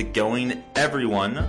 it 0.00 0.14
going, 0.14 0.64
everyone? 0.76 1.46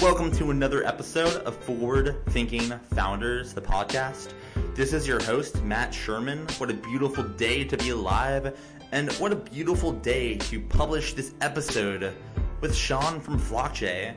Welcome 0.00 0.32
to 0.36 0.50
another 0.50 0.82
episode 0.82 1.42
of 1.42 1.54
Forward 1.54 2.24
Thinking 2.30 2.70
Founders, 2.94 3.52
the 3.52 3.60
podcast. 3.60 4.32
This 4.74 4.94
is 4.94 5.06
your 5.06 5.22
host, 5.22 5.62
Matt 5.62 5.92
Sherman. 5.92 6.46
What 6.56 6.70
a 6.70 6.74
beautiful 6.74 7.22
day 7.22 7.64
to 7.64 7.76
be 7.76 7.90
alive, 7.90 8.58
and 8.92 9.12
what 9.14 9.30
a 9.30 9.36
beautiful 9.36 9.92
day 9.92 10.38
to 10.38 10.58
publish 10.58 11.12
this 11.12 11.34
episode 11.42 12.14
with 12.62 12.74
Sean 12.74 13.20
from 13.20 13.38
Flockjay. 13.38 14.14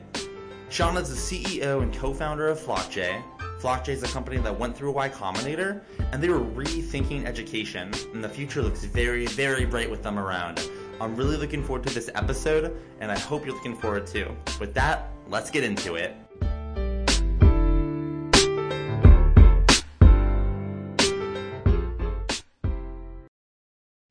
Sean 0.70 0.96
is 0.96 1.10
the 1.10 1.52
CEO 1.60 1.84
and 1.84 1.94
co 1.94 2.14
founder 2.14 2.48
of 2.48 2.58
Flockjay. 2.58 3.22
Flockjay 3.60 3.90
is 3.90 4.04
a 4.04 4.08
company 4.08 4.38
that 4.38 4.58
went 4.58 4.78
through 4.78 4.92
Y 4.92 5.10
Combinator, 5.10 5.82
and 6.14 6.24
they 6.24 6.30
were 6.30 6.40
rethinking 6.40 7.26
education, 7.26 7.92
and 8.14 8.24
the 8.24 8.30
future 8.30 8.62
looks 8.62 8.86
very, 8.86 9.26
very 9.26 9.66
bright 9.66 9.92
with 9.92 10.02
them 10.02 10.18
around. 10.18 10.66
I'm 11.02 11.14
really 11.18 11.36
looking 11.36 11.62
forward 11.62 11.86
to 11.88 11.94
this 11.94 12.10
episode, 12.16 12.78
and 13.02 13.12
I 13.12 13.20
hope 13.20 13.46
you're 13.46 13.54
looking 13.54 13.76
forward 13.76 14.08
to 14.08 14.20
it 14.22 14.26
too. 14.26 14.58
With 14.62 14.74
that, 14.76 15.10
let's 15.28 15.52
get 15.52 15.66
into 15.66 15.96
it. 15.96 16.16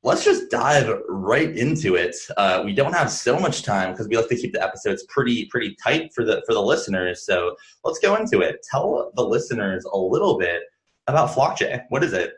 Let's 0.02 0.22
just 0.22 0.50
dive 0.50 0.90
right 1.08 1.56
into 1.56 1.94
it. 1.94 2.14
Uh, 2.36 2.60
we 2.62 2.74
don't 2.74 2.92
have 2.92 3.10
so 3.10 3.38
much 3.38 3.62
time 3.62 3.92
because 3.92 4.06
we 4.06 4.16
like 4.16 4.28
to 4.28 4.36
keep 4.36 4.52
the 4.52 4.62
episodes 4.62 5.06
pretty 5.08 5.46
pretty 5.46 5.74
tight 5.82 6.12
for 6.14 6.22
the 6.22 6.42
for 6.46 6.52
the 6.52 6.60
listeners. 6.60 7.24
So 7.24 7.56
let's 7.82 7.98
go 7.98 8.14
into 8.16 8.42
it. 8.42 8.56
Tell 8.70 9.10
the 9.16 9.24
listeners 9.24 9.86
a 9.86 9.96
little 9.96 10.38
bit 10.38 10.60
about 11.06 11.30
Flockjay. 11.30 11.84
What 11.88 12.04
is 12.04 12.12
it? 12.12 12.34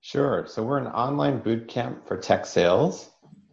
Sure. 0.00 0.44
So 0.48 0.64
we're 0.64 0.78
an 0.78 0.88
online 0.88 1.38
boot 1.38 1.68
camp 1.68 2.06
for 2.06 2.16
tech 2.16 2.46
sales 2.46 3.10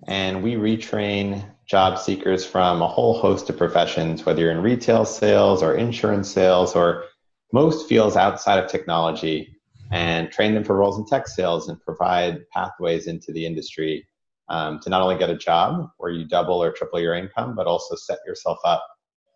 and 0.07 0.43
we 0.43 0.55
retrain 0.55 1.43
job 1.65 1.97
seekers 1.97 2.45
from 2.45 2.81
a 2.81 2.87
whole 2.87 3.17
host 3.19 3.49
of 3.49 3.57
professions, 3.57 4.25
whether 4.25 4.41
you're 4.41 4.51
in 4.51 4.61
retail 4.61 5.05
sales 5.05 5.63
or 5.63 5.75
insurance 5.75 6.29
sales 6.29 6.75
or 6.75 7.05
most 7.51 7.87
fields 7.87 8.15
outside 8.15 8.59
of 8.63 8.69
technology, 8.69 9.55
and 9.91 10.31
train 10.31 10.53
them 10.53 10.63
for 10.63 10.75
roles 10.75 10.97
in 10.97 11.05
tech 11.05 11.27
sales 11.27 11.69
and 11.69 11.79
provide 11.81 12.47
pathways 12.49 13.07
into 13.07 13.31
the 13.31 13.45
industry 13.45 14.07
um, 14.49 14.79
to 14.79 14.89
not 14.89 15.01
only 15.01 15.17
get 15.17 15.29
a 15.29 15.37
job 15.37 15.89
where 15.97 16.11
you 16.11 16.25
double 16.25 16.61
or 16.61 16.71
triple 16.71 16.99
your 16.99 17.13
income, 17.13 17.55
but 17.55 17.67
also 17.67 17.95
set 17.95 18.19
yourself 18.25 18.57
up 18.65 18.85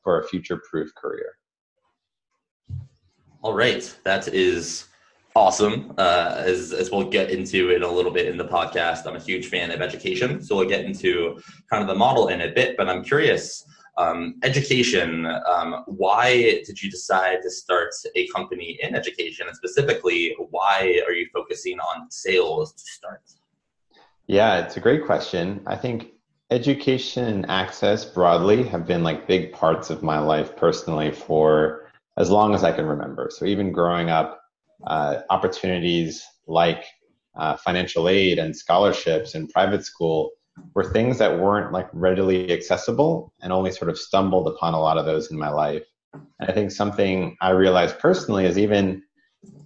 for 0.04 0.20
a 0.20 0.28
future 0.28 0.62
proof 0.70 0.94
career. 0.96 1.38
All 3.42 3.54
right. 3.54 3.96
That 4.04 4.28
is 4.28 4.88
awesome. 5.38 5.94
Uh, 5.98 6.34
as, 6.40 6.74
as 6.74 6.92
we'll 6.92 7.10
get 7.10 7.30
into 7.30 7.70
in 7.70 7.84
a 7.84 7.88
little 7.88 8.12
bit 8.12 8.26
in 8.26 8.38
the 8.38 8.46
podcast, 8.46 9.06
I'm 9.06 9.16
a 9.16 9.20
huge 9.20 9.48
fan 9.48 9.70
of 9.72 9.82
education. 9.82 10.42
So 10.42 10.58
we'll 10.58 10.68
get 10.68 10.84
into 10.84 11.40
kind 11.70 11.82
of 11.84 11.88
the 11.88 11.96
model 11.96 12.30
in 12.30 12.42
a 12.42 12.52
bit, 12.52 12.76
but 12.76 12.90
I'm 12.90 13.04
curious. 13.04 13.64
Um, 14.00 14.36
education, 14.44 15.26
um, 15.26 15.84
why 15.88 16.62
did 16.66 16.82
you 16.82 16.90
decide 16.92 17.42
to 17.42 17.50
start 17.50 17.94
a 18.16 18.28
company 18.28 18.80
in 18.82 18.96
education? 18.96 19.48
And 19.48 19.56
specifically, 19.56 20.36
why 20.50 21.02
are 21.06 21.14
you 21.14 21.28
focusing 21.34 21.80
on 21.80 22.12
sales 22.12 22.74
to 22.74 22.84
start? 22.84 23.22
Yeah, 24.28 24.60
it's 24.64 24.78
a 24.78 24.80
great 24.80 25.06
question. 25.06 25.62
I 25.66 25.76
think 25.76 26.14
education 26.52 27.26
and 27.26 27.50
access 27.50 28.06
broadly 28.06 28.64
have 28.64 28.86
been 28.86 29.04
like 29.04 29.28
big 29.28 29.52
parts 29.52 29.90
of 29.90 30.04
my 30.04 30.20
life 30.20 30.56
personally 30.56 31.12
for 31.12 31.90
as 32.18 32.30
long 32.30 32.54
as 32.54 32.64
I 32.64 32.72
can 32.72 32.86
remember. 32.86 33.30
So 33.32 33.46
even 33.46 33.72
growing 33.72 34.10
up, 34.10 34.42
uh, 34.86 35.22
opportunities 35.30 36.26
like 36.48 36.86
uh, 37.36 37.56
financial 37.58 38.10
aid 38.10 38.40
and 38.40 38.56
scholarships 38.56 39.36
and 39.36 39.50
private 39.50 39.86
school 39.86 40.32
were 40.74 40.84
things 40.84 41.18
that 41.20 41.40
weren't 41.40 41.72
like 41.72 41.88
readily 41.94 42.52
accessible 42.52 43.34
and 43.42 43.54
only 43.54 43.72
sort 43.72 43.90
of 43.90 43.98
stumbled 43.98 44.48
upon 44.48 44.74
a 44.74 44.80
lot 44.80 44.98
of 44.98 45.06
those 45.06 45.32
in 45.32 45.38
my 45.38 45.50
life. 45.50 45.84
And 46.14 46.50
I 46.50 46.54
think 46.54 46.72
something 46.72 47.36
I 47.42 47.52
realized 47.52 48.00
personally 48.00 48.46
is 48.46 48.58
even 48.58 49.04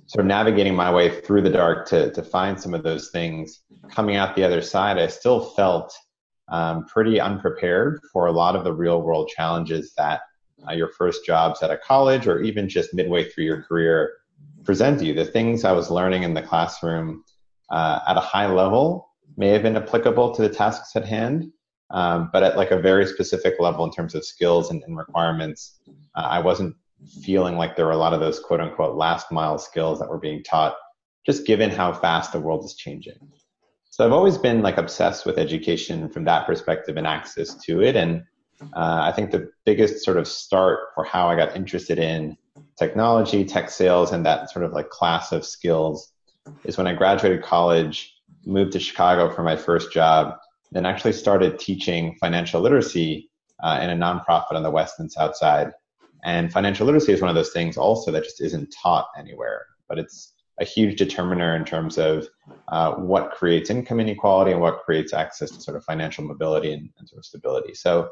sort 0.07 0.25
of 0.25 0.27
navigating 0.27 0.75
my 0.75 0.91
way 0.91 1.21
through 1.21 1.41
the 1.41 1.49
dark 1.49 1.87
to, 1.87 2.11
to 2.11 2.21
find 2.21 2.59
some 2.59 2.73
of 2.73 2.83
those 2.83 3.09
things 3.11 3.61
coming 3.89 4.17
out 4.17 4.35
the 4.35 4.43
other 4.43 4.61
side, 4.61 4.97
I 4.97 5.07
still 5.07 5.39
felt 5.51 5.93
um, 6.49 6.85
pretty 6.85 7.19
unprepared 7.19 8.01
for 8.11 8.25
a 8.25 8.31
lot 8.31 8.57
of 8.57 8.65
the 8.65 8.73
real 8.73 9.01
world 9.01 9.29
challenges 9.29 9.93
that 9.95 10.21
uh, 10.67 10.73
your 10.73 10.89
first 10.89 11.25
jobs 11.25 11.63
at 11.63 11.71
a 11.71 11.77
college 11.77 12.27
or 12.27 12.41
even 12.41 12.67
just 12.67 12.93
midway 12.93 13.23
through 13.29 13.45
your 13.45 13.63
career 13.63 14.13
present 14.63 14.99
to 14.99 15.05
you. 15.05 15.13
The 15.13 15.25
things 15.25 15.63
I 15.63 15.71
was 15.71 15.89
learning 15.89 16.23
in 16.23 16.33
the 16.33 16.41
classroom 16.41 17.23
uh, 17.69 17.99
at 18.07 18.17
a 18.17 18.21
high 18.21 18.47
level 18.47 19.09
may 19.37 19.49
have 19.49 19.63
been 19.63 19.77
applicable 19.77 20.33
to 20.35 20.41
the 20.41 20.49
tasks 20.49 20.95
at 20.95 21.05
hand, 21.05 21.51
um, 21.89 22.29
but 22.31 22.43
at 22.43 22.57
like 22.57 22.71
a 22.71 22.79
very 22.79 23.05
specific 23.05 23.55
level 23.59 23.85
in 23.85 23.91
terms 23.91 24.15
of 24.15 24.25
skills 24.25 24.71
and, 24.71 24.83
and 24.83 24.97
requirements, 24.97 25.79
uh, 26.15 26.27
I 26.29 26.39
wasn't 26.39 26.75
feeling 27.23 27.57
like 27.57 27.75
there 27.75 27.85
were 27.85 27.91
a 27.91 27.97
lot 27.97 28.13
of 28.13 28.19
those 28.19 28.39
quote 28.39 28.61
unquote 28.61 28.95
last 28.95 29.31
mile 29.31 29.57
skills 29.57 29.99
that 29.99 30.09
were 30.09 30.19
being 30.19 30.43
taught, 30.43 30.75
just 31.25 31.45
given 31.45 31.69
how 31.69 31.93
fast 31.93 32.31
the 32.31 32.39
world 32.39 32.63
is 32.65 32.75
changing. 32.75 33.17
So 33.89 34.05
I've 34.05 34.13
always 34.13 34.37
been 34.37 34.61
like 34.61 34.77
obsessed 34.77 35.25
with 35.25 35.37
education 35.37 36.09
from 36.09 36.23
that 36.25 36.45
perspective 36.45 36.97
and 36.97 37.05
access 37.05 37.55
to 37.65 37.81
it. 37.81 37.95
And 37.95 38.23
uh, 38.73 39.01
I 39.03 39.11
think 39.11 39.31
the 39.31 39.49
biggest 39.65 40.05
sort 40.05 40.17
of 40.17 40.27
start 40.27 40.79
for 40.95 41.03
how 41.03 41.27
I 41.27 41.35
got 41.35 41.55
interested 41.55 41.99
in 41.99 42.37
technology, 42.77 43.45
tech 43.45 43.69
sales, 43.69 44.11
and 44.11 44.25
that 44.25 44.49
sort 44.49 44.65
of 44.65 44.73
like 44.73 44.89
class 44.89 45.31
of 45.31 45.45
skills 45.45 46.11
is 46.63 46.77
when 46.77 46.87
I 46.87 46.93
graduated 46.93 47.43
college, 47.43 48.13
moved 48.45 48.71
to 48.73 48.79
Chicago 48.79 49.29
for 49.33 49.43
my 49.43 49.55
first 49.55 49.91
job, 49.91 50.35
then 50.71 50.85
actually 50.85 51.13
started 51.13 51.59
teaching 51.59 52.15
financial 52.19 52.61
literacy 52.61 53.29
uh, 53.61 53.79
in 53.81 53.89
a 53.89 53.95
nonprofit 53.95 54.53
on 54.53 54.63
the 54.63 54.71
West 54.71 54.99
and 54.99 55.11
South 55.11 55.35
Side. 55.35 55.71
And 56.23 56.51
financial 56.51 56.85
literacy 56.85 57.13
is 57.13 57.21
one 57.21 57.29
of 57.29 57.35
those 57.35 57.51
things 57.51 57.77
also 57.77 58.11
that 58.11 58.23
just 58.23 58.41
isn't 58.41 58.73
taught 58.81 59.07
anywhere, 59.17 59.65
but 59.87 59.99
it's 59.99 60.33
a 60.59 60.65
huge 60.65 60.97
determiner 60.97 61.55
in 61.55 61.65
terms 61.65 61.97
of 61.97 62.27
uh, 62.67 62.93
what 62.93 63.31
creates 63.31 63.69
income 63.69 63.99
inequality 63.99 64.51
and 64.51 64.61
what 64.61 64.83
creates 64.83 65.13
access 65.13 65.49
to 65.49 65.61
sort 65.61 65.75
of 65.75 65.83
financial 65.83 66.23
mobility 66.23 66.73
and, 66.73 66.89
and 66.99 67.09
sort 67.09 67.19
of 67.19 67.25
stability. 67.25 67.73
So 67.73 68.09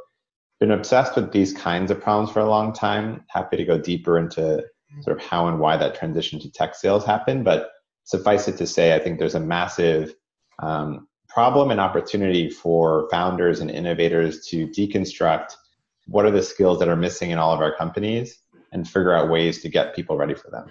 been 0.60 0.72
obsessed 0.72 1.16
with 1.16 1.32
these 1.32 1.54
kinds 1.54 1.90
of 1.90 2.02
problems 2.02 2.32
for 2.32 2.40
a 2.40 2.50
long 2.50 2.74
time. 2.74 3.24
Happy 3.30 3.58
to 3.58 3.66
go 3.66 3.78
deeper 3.78 4.18
into 4.18 4.64
sort 5.02 5.18
of 5.18 5.24
how 5.24 5.48
and 5.48 5.60
why 5.60 5.78
that 5.78 5.96
transition 5.96 6.40
to 6.40 6.52
tech 6.52 6.76
sales 6.76 7.06
happened. 7.06 7.46
But 7.46 7.70
suffice 8.04 8.48
it 8.48 8.58
to 8.58 8.68
say, 8.68 8.96
I 8.96 9.00
think 9.00 9.20
there's 9.20 9.36
a 9.36 9.40
massive 9.40 10.16
um, 10.60 11.08
problem 11.30 11.72
and 11.72 11.80
opportunity 11.80 12.50
for 12.50 13.08
founders 13.10 13.60
and 13.60 13.70
innovators 13.70 14.46
to 14.48 14.68
deconstruct 14.68 15.56
what 16.08 16.26
are 16.26 16.32
the 16.32 16.44
skills 16.44 16.80
that 16.80 16.90
are 16.90 16.96
missing 16.96 17.30
in 17.30 17.38
all 17.38 17.54
of 17.54 17.62
our 17.62 17.76
companies 17.76 18.40
and 18.72 18.88
figure 18.88 19.14
out 19.14 19.30
ways 19.30 19.62
to 19.62 19.70
get 19.70 19.96
people 19.96 20.18
ready 20.18 20.34
for 20.34 20.50
them. 20.50 20.66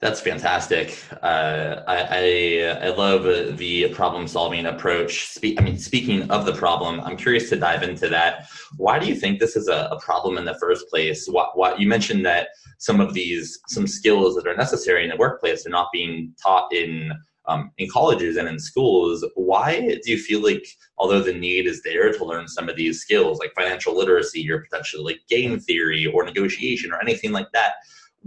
That's 0.00 0.20
fantastic. 0.20 0.96
Uh, 1.22 1.82
I, 1.88 1.96
I, 1.98 2.86
I 2.86 2.88
love 2.90 3.58
the 3.58 3.88
problem 3.88 4.28
solving 4.28 4.66
approach. 4.66 5.26
Spe- 5.26 5.58
I 5.58 5.60
mean, 5.60 5.76
speaking 5.76 6.30
of 6.30 6.46
the 6.46 6.52
problem, 6.52 7.00
I'm 7.00 7.16
curious 7.16 7.48
to 7.50 7.56
dive 7.56 7.82
into 7.82 8.08
that. 8.10 8.46
Why 8.76 9.00
do 9.00 9.06
you 9.06 9.16
think 9.16 9.40
this 9.40 9.56
is 9.56 9.66
a, 9.66 9.88
a 9.90 9.98
problem 9.98 10.38
in 10.38 10.44
the 10.44 10.56
first 10.60 10.88
place? 10.88 11.26
What, 11.26 11.58
what 11.58 11.80
you 11.80 11.88
mentioned 11.88 12.24
that 12.26 12.50
some 12.78 13.00
of 13.00 13.12
these 13.12 13.58
some 13.66 13.88
skills 13.88 14.36
that 14.36 14.46
are 14.46 14.54
necessary 14.56 15.02
in 15.02 15.10
the 15.10 15.16
workplace 15.16 15.66
are 15.66 15.70
not 15.70 15.88
being 15.92 16.32
taught 16.40 16.72
in 16.72 17.12
um, 17.46 17.72
in 17.78 17.88
colleges 17.90 18.36
and 18.36 18.46
in 18.46 18.58
schools. 18.60 19.24
Why 19.34 19.80
do 19.80 20.10
you 20.12 20.18
feel 20.18 20.42
like, 20.42 20.64
although 20.98 21.22
the 21.22 21.32
need 21.32 21.66
is 21.66 21.82
there 21.82 22.12
to 22.12 22.24
learn 22.24 22.46
some 22.46 22.68
of 22.68 22.76
these 22.76 23.00
skills, 23.00 23.40
like 23.40 23.52
financial 23.56 23.96
literacy 23.96 24.48
or 24.48 24.60
potentially 24.60 25.02
like 25.02 25.20
game 25.28 25.58
theory 25.58 26.06
or 26.06 26.24
negotiation 26.24 26.92
or 26.92 27.00
anything 27.00 27.32
like 27.32 27.50
that? 27.52 27.72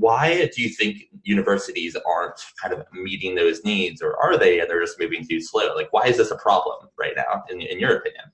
Why 0.01 0.50
do 0.53 0.62
you 0.63 0.69
think 0.69 1.03
universities 1.24 1.95
aren't 2.07 2.39
kind 2.62 2.74
of 2.74 2.86
meeting 2.92 3.36
those 3.36 3.63
needs 3.63 4.01
or 4.01 4.18
are 4.18 4.36
they 4.36 4.59
and 4.59 4.69
they're 4.69 4.81
just 4.81 5.00
moving 5.00 5.25
too 5.25 5.39
slow? 5.39 5.75
Like 5.75 5.94
why 5.94 6.07
is 6.07 6.18
this 6.18 6.31
a 6.31 6.36
problem 6.38 6.89
right 6.98 7.13
now 7.15 7.44
in, 7.50 7.62
in 7.62 7.80
your 7.80 7.98
opinion? 7.98 8.25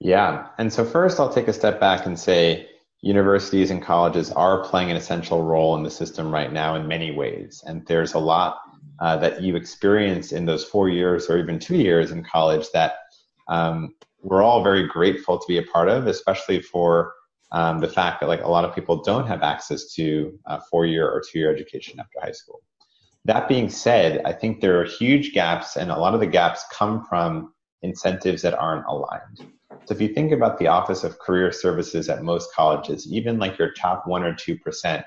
Yeah. 0.00 0.48
And 0.58 0.72
so 0.72 0.84
first 0.84 1.20
i'll 1.20 1.32
take 1.32 1.48
a 1.48 1.52
step 1.52 1.78
back 1.78 2.06
and 2.06 2.18
say 2.18 2.68
universities 3.02 3.70
and 3.70 3.80
colleges 3.80 4.32
are 4.32 4.64
playing 4.64 4.90
an 4.90 4.96
essential 4.96 5.42
role 5.44 5.76
in 5.76 5.84
the 5.84 5.90
system 5.90 6.32
right 6.32 6.52
now 6.52 6.74
in 6.74 6.88
many 6.88 7.12
ways. 7.12 7.62
And 7.66 7.86
there's 7.86 8.14
a 8.14 8.18
lot 8.18 8.58
uh, 8.98 9.16
that 9.18 9.42
you 9.42 9.54
experience 9.54 10.32
in 10.32 10.44
those 10.44 10.64
four 10.64 10.88
years 10.88 11.30
or 11.30 11.38
even 11.38 11.60
two 11.60 11.76
years 11.76 12.10
in 12.10 12.24
college 12.24 12.66
that 12.72 12.94
um, 13.48 13.94
we're 14.22 14.42
all 14.42 14.64
very 14.64 14.88
grateful 14.88 15.38
to 15.38 15.44
be 15.46 15.58
a 15.58 15.62
part 15.62 15.88
of 15.88 16.08
especially 16.08 16.60
for 16.60 17.12
um, 17.52 17.80
the 17.80 17.88
fact 17.88 18.20
that 18.20 18.28
like 18.28 18.42
a 18.42 18.48
lot 18.48 18.64
of 18.64 18.74
people 18.74 19.02
don't 19.02 19.26
have 19.26 19.42
access 19.42 19.92
to 19.94 20.38
a 20.46 20.60
four-year 20.60 21.08
or 21.08 21.20
two-year 21.20 21.54
education 21.54 22.00
after 22.00 22.18
high 22.20 22.32
school. 22.32 22.60
That 23.24 23.48
being 23.48 23.68
said, 23.68 24.22
I 24.24 24.32
think 24.32 24.60
there 24.60 24.80
are 24.80 24.84
huge 24.84 25.32
gaps, 25.32 25.76
and 25.76 25.90
a 25.90 25.98
lot 25.98 26.14
of 26.14 26.20
the 26.20 26.26
gaps 26.26 26.64
come 26.72 27.04
from 27.04 27.52
incentives 27.82 28.42
that 28.42 28.54
aren't 28.54 28.86
aligned. 28.86 29.46
So 29.84 29.94
if 29.94 30.00
you 30.00 30.08
think 30.08 30.32
about 30.32 30.58
the 30.58 30.66
Office 30.66 31.04
of 31.04 31.18
Career 31.18 31.52
Services 31.52 32.08
at 32.08 32.22
most 32.22 32.52
colleges, 32.52 33.10
even 33.12 33.38
like 33.38 33.58
your 33.58 33.72
top 33.72 34.06
one 34.06 34.24
or 34.24 34.34
two 34.34 34.58
percent, 34.58 35.04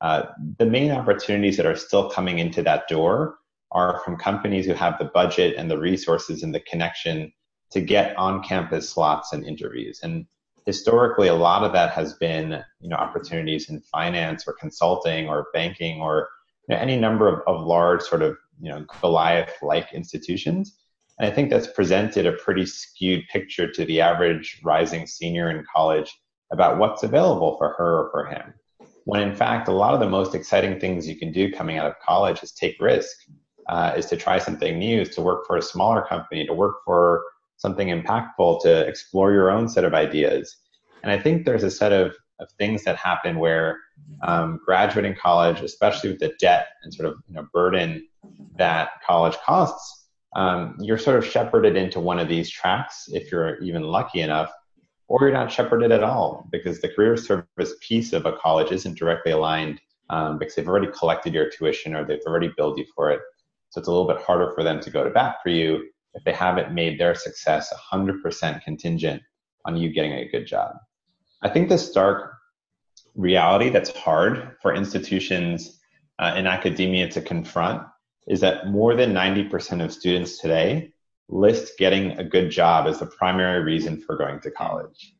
uh, 0.00 0.24
the 0.58 0.66
main 0.66 0.90
opportunities 0.90 1.56
that 1.56 1.66
are 1.66 1.76
still 1.76 2.10
coming 2.10 2.38
into 2.38 2.62
that 2.62 2.88
door 2.88 3.36
are 3.70 4.00
from 4.04 4.16
companies 4.16 4.66
who 4.66 4.74
have 4.74 4.98
the 4.98 5.06
budget 5.06 5.54
and 5.56 5.70
the 5.70 5.78
resources 5.78 6.42
and 6.42 6.54
the 6.54 6.60
connection 6.60 7.32
to 7.70 7.80
get 7.80 8.16
on 8.18 8.42
campus 8.42 8.90
slots 8.90 9.32
and 9.32 9.46
interviews. 9.46 10.00
And 10.02 10.26
historically, 10.66 11.28
a 11.28 11.34
lot 11.34 11.64
of 11.64 11.72
that 11.72 11.92
has 11.92 12.14
been, 12.14 12.62
you 12.80 12.88
know, 12.88 12.96
opportunities 12.96 13.68
in 13.68 13.80
finance 13.80 14.44
or 14.46 14.54
consulting 14.54 15.28
or 15.28 15.48
banking 15.52 16.00
or 16.00 16.28
you 16.68 16.74
know, 16.74 16.80
any 16.80 16.96
number 16.96 17.28
of, 17.28 17.40
of 17.46 17.66
large 17.66 18.02
sort 18.02 18.22
of, 18.22 18.36
you 18.60 18.70
know, 18.70 18.84
Goliath-like 19.00 19.92
institutions. 19.92 20.78
And 21.18 21.30
I 21.30 21.34
think 21.34 21.50
that's 21.50 21.66
presented 21.66 22.26
a 22.26 22.32
pretty 22.32 22.66
skewed 22.66 23.24
picture 23.30 23.70
to 23.70 23.84
the 23.84 24.00
average 24.00 24.60
rising 24.64 25.06
senior 25.06 25.50
in 25.50 25.64
college 25.74 26.16
about 26.52 26.78
what's 26.78 27.02
available 27.02 27.56
for 27.58 27.74
her 27.78 27.98
or 28.00 28.10
for 28.10 28.26
him. 28.26 28.54
When 29.04 29.20
in 29.20 29.34
fact, 29.34 29.68
a 29.68 29.72
lot 29.72 29.94
of 29.94 30.00
the 30.00 30.08
most 30.08 30.34
exciting 30.34 30.78
things 30.78 31.08
you 31.08 31.18
can 31.18 31.32
do 31.32 31.52
coming 31.52 31.78
out 31.78 31.86
of 31.86 31.98
college 32.04 32.42
is 32.42 32.52
take 32.52 32.76
risk, 32.80 33.16
uh, 33.68 33.94
is 33.96 34.06
to 34.06 34.16
try 34.16 34.38
something 34.38 34.78
new, 34.78 35.00
is 35.00 35.10
to 35.16 35.22
work 35.22 35.46
for 35.46 35.56
a 35.56 35.62
smaller 35.62 36.02
company, 36.02 36.46
to 36.46 36.54
work 36.54 36.76
for 36.84 37.22
something 37.62 37.88
impactful, 37.88 38.60
to 38.62 38.86
explore 38.86 39.32
your 39.32 39.50
own 39.50 39.68
set 39.68 39.84
of 39.84 39.94
ideas. 39.94 40.56
And 41.02 41.10
I 41.10 41.18
think 41.18 41.46
there's 41.46 41.62
a 41.62 41.70
set 41.70 41.92
of, 41.92 42.14
of 42.40 42.50
things 42.58 42.84
that 42.84 42.96
happen 42.96 43.38
where 43.38 43.78
um, 44.22 44.60
graduating 44.66 45.14
college, 45.14 45.60
especially 45.60 46.10
with 46.10 46.18
the 46.18 46.34
debt 46.40 46.66
and 46.82 46.92
sort 46.92 47.08
of 47.08 47.14
you 47.28 47.34
know, 47.34 47.46
burden 47.54 48.06
that 48.58 48.90
college 49.06 49.36
costs, 49.46 50.08
um, 50.34 50.76
you're 50.80 50.98
sort 50.98 51.16
of 51.16 51.24
shepherded 51.24 51.76
into 51.76 52.00
one 52.00 52.18
of 52.18 52.28
these 52.28 52.50
tracks 52.50 53.08
if 53.12 53.30
you're 53.30 53.60
even 53.60 53.82
lucky 53.82 54.20
enough, 54.20 54.50
or 55.06 55.20
you're 55.20 55.32
not 55.32 55.52
shepherded 55.52 55.92
at 55.92 56.02
all 56.02 56.48
because 56.50 56.80
the 56.80 56.88
career 56.88 57.16
service 57.16 57.74
piece 57.80 58.12
of 58.12 58.26
a 58.26 58.32
college 58.32 58.72
isn't 58.72 58.98
directly 58.98 59.32
aligned 59.32 59.80
um, 60.10 60.38
because 60.38 60.54
they've 60.54 60.68
already 60.68 60.88
collected 60.98 61.32
your 61.32 61.48
tuition 61.48 61.94
or 61.94 62.04
they've 62.04 62.26
already 62.26 62.50
billed 62.56 62.78
you 62.78 62.86
for 62.96 63.10
it. 63.10 63.20
So 63.70 63.78
it's 63.78 63.88
a 63.88 63.90
little 63.90 64.08
bit 64.08 64.22
harder 64.22 64.52
for 64.54 64.64
them 64.64 64.80
to 64.80 64.90
go 64.90 65.04
to 65.04 65.10
bat 65.10 65.36
for 65.42 65.50
you 65.50 65.91
if 66.14 66.24
they 66.24 66.32
haven't 66.32 66.74
made 66.74 66.98
their 66.98 67.14
success 67.14 67.72
100% 67.92 68.62
contingent 68.62 69.22
on 69.64 69.76
you 69.76 69.90
getting 69.90 70.12
a 70.12 70.28
good 70.28 70.46
job. 70.46 70.76
I 71.42 71.48
think 71.48 71.68
the 71.68 71.78
stark 71.78 72.34
reality 73.14 73.70
that's 73.70 73.96
hard 73.96 74.56
for 74.60 74.74
institutions 74.74 75.80
uh, 76.18 76.34
in 76.36 76.46
academia 76.46 77.08
to 77.08 77.20
confront 77.20 77.82
is 78.26 78.40
that 78.40 78.68
more 78.68 78.94
than 78.94 79.12
90% 79.12 79.84
of 79.84 79.92
students 79.92 80.38
today 80.38 80.92
list 81.28 81.78
getting 81.78 82.12
a 82.18 82.24
good 82.24 82.50
job 82.50 82.86
as 82.86 82.98
the 82.98 83.06
primary 83.06 83.62
reason 83.62 84.00
for 84.00 84.16
going 84.16 84.38
to 84.40 84.50
college 84.50 85.14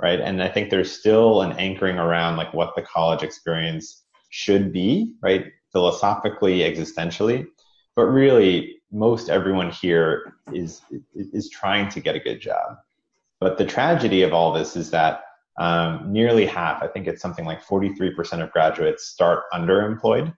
right 0.00 0.20
and 0.20 0.42
i 0.42 0.48
think 0.48 0.70
there's 0.70 0.90
still 0.90 1.42
an 1.42 1.52
anchoring 1.52 1.98
around 1.98 2.36
like 2.36 2.52
what 2.52 2.74
the 2.74 2.82
college 2.82 3.22
experience 3.22 4.02
should 4.30 4.72
be 4.72 5.14
right 5.22 5.46
philosophically 5.70 6.60
existentially 6.60 7.46
but 7.94 8.06
really 8.06 8.81
most 8.92 9.28
everyone 9.28 9.70
here 9.70 10.34
is 10.52 10.82
is 11.14 11.48
trying 11.50 11.88
to 11.88 12.00
get 12.00 12.14
a 12.14 12.20
good 12.20 12.40
job 12.40 12.76
but 13.40 13.58
the 13.58 13.64
tragedy 13.64 14.22
of 14.22 14.32
all 14.32 14.52
this 14.52 14.76
is 14.76 14.90
that 14.90 15.22
um, 15.58 16.12
nearly 16.12 16.46
half 16.46 16.82
i 16.82 16.86
think 16.86 17.06
it's 17.06 17.22
something 17.22 17.44
like 17.44 17.64
43% 17.64 18.42
of 18.42 18.52
graduates 18.52 19.06
start 19.06 19.44
underemployed 19.52 20.34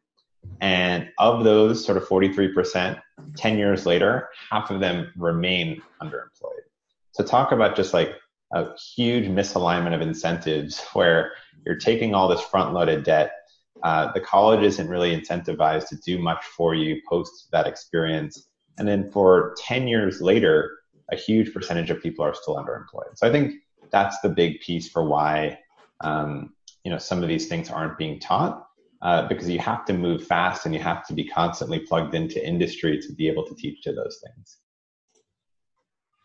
and 0.60 1.10
of 1.18 1.44
those 1.44 1.84
sort 1.84 1.98
of 1.98 2.04
43%, 2.04 3.00
10 3.36 3.58
years 3.58 3.86
later, 3.86 4.28
half 4.50 4.70
of 4.70 4.80
them 4.80 5.12
remain 5.16 5.82
underemployed. 6.02 6.64
So 7.12 7.24
talk 7.24 7.52
about 7.52 7.76
just 7.76 7.94
like 7.94 8.14
a 8.52 8.76
huge 8.76 9.26
misalignment 9.26 9.94
of 9.94 10.00
incentives 10.00 10.80
where 10.92 11.32
you're 11.66 11.76
taking 11.76 12.14
all 12.14 12.28
this 12.28 12.40
front 12.40 12.72
loaded 12.72 13.04
debt. 13.04 13.32
Uh, 13.82 14.12
the 14.12 14.20
college 14.20 14.62
isn't 14.62 14.88
really 14.88 15.18
incentivized 15.18 15.88
to 15.88 15.96
do 15.96 16.18
much 16.18 16.44
for 16.44 16.74
you 16.74 17.00
post 17.08 17.48
that 17.52 17.66
experience. 17.66 18.48
And 18.78 18.88
then 18.88 19.10
for 19.10 19.54
10 19.58 19.88
years 19.88 20.20
later, 20.20 20.78
a 21.12 21.16
huge 21.16 21.52
percentage 21.52 21.90
of 21.90 22.02
people 22.02 22.24
are 22.24 22.34
still 22.34 22.56
underemployed. 22.56 23.16
So 23.16 23.28
I 23.28 23.32
think 23.32 23.54
that's 23.90 24.20
the 24.20 24.28
big 24.28 24.60
piece 24.60 24.88
for 24.88 25.04
why 25.04 25.58
um, 26.00 26.52
you 26.84 26.90
know 26.90 26.98
some 26.98 27.22
of 27.22 27.28
these 27.28 27.48
things 27.48 27.70
aren't 27.70 27.98
being 27.98 28.18
taught 28.20 28.66
uh, 29.02 29.26
because 29.28 29.48
you 29.48 29.58
have 29.58 29.84
to 29.86 29.92
move 29.92 30.26
fast 30.26 30.66
and 30.66 30.74
you 30.74 30.80
have 30.80 31.06
to 31.06 31.14
be 31.14 31.24
constantly 31.24 31.80
plugged 31.80 32.14
into 32.14 32.46
industry 32.46 32.98
to 33.00 33.12
be 33.12 33.28
able 33.28 33.46
to 33.46 33.54
teach 33.54 33.82
to 33.82 33.92
those 33.92 34.22
things. 34.24 34.58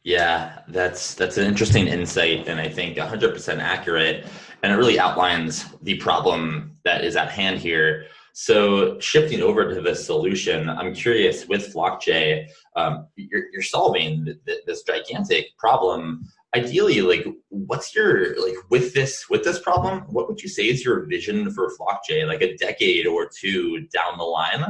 Yeah, 0.04 0.60
that's 0.70 1.14
that's 1.14 1.38
an 1.38 1.46
interesting 1.46 1.88
insight, 1.88 2.48
and 2.48 2.60
I 2.60 2.70
think 2.70 2.98
100% 2.98 3.60
accurate, 3.60 4.26
and 4.64 4.72
it 4.72 4.76
really 4.76 4.98
outlines 4.98 5.66
the 5.82 5.96
problem 5.98 6.78
that 6.86 7.04
is 7.04 7.16
at 7.18 7.30
hand 7.32 7.60
here. 7.60 8.06
So, 8.32 8.98
shifting 9.02 9.42
over 9.42 9.74
to 9.74 9.82
the 9.82 9.94
solution, 9.94 10.70
I'm 10.70 10.94
curious 10.94 11.48
with 11.48 11.74
Flockjay, 11.74 12.48
um, 12.78 13.08
you're, 13.18 13.52
you're 13.52 13.62
solving 13.62 14.26
th- 14.46 14.62
this 14.66 14.84
gigantic 14.84 15.48
problem 15.58 16.24
ideally 16.56 17.02
like 17.02 17.26
what's 17.50 17.94
your 17.94 18.40
like 18.42 18.56
with 18.70 18.94
this 18.94 19.30
with 19.30 19.44
this 19.44 19.60
problem 19.60 20.02
what 20.10 20.28
would 20.28 20.42
you 20.42 20.50
say 20.50 20.64
is 20.64 20.84
your 20.84 21.06
vision 21.06 21.52
for 21.52 21.72
Flockjay 21.78 22.26
like 22.28 22.42
a 22.42 22.56
decade 22.58 23.06
or 23.06 23.30
two 23.30 23.82
down 23.94 24.18
the 24.18 24.24
line 24.24 24.66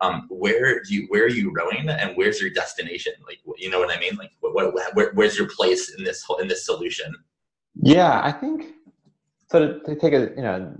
um, 0.00 0.26
where 0.30 0.82
do 0.82 0.94
you 0.94 1.06
where 1.08 1.24
are 1.24 1.28
you 1.28 1.52
rowing 1.54 1.88
and 1.88 2.16
where's 2.16 2.40
your 2.40 2.50
destination 2.50 3.12
like 3.26 3.38
you 3.58 3.70
know 3.70 3.78
what 3.78 3.94
i 3.94 3.98
mean 4.00 4.16
like 4.16 4.30
what, 4.40 4.54
what 4.54 4.94
where, 4.94 5.12
where's 5.14 5.36
your 5.36 5.48
place 5.48 5.94
in 5.94 6.04
this 6.04 6.24
in 6.40 6.48
this 6.48 6.64
solution 6.64 7.14
yeah 7.82 8.20
i 8.22 8.32
think 8.32 8.74
so 9.50 9.58
to, 9.58 9.80
to 9.80 9.94
take 9.96 10.12
a 10.12 10.32
you 10.36 10.42
know 10.42 10.74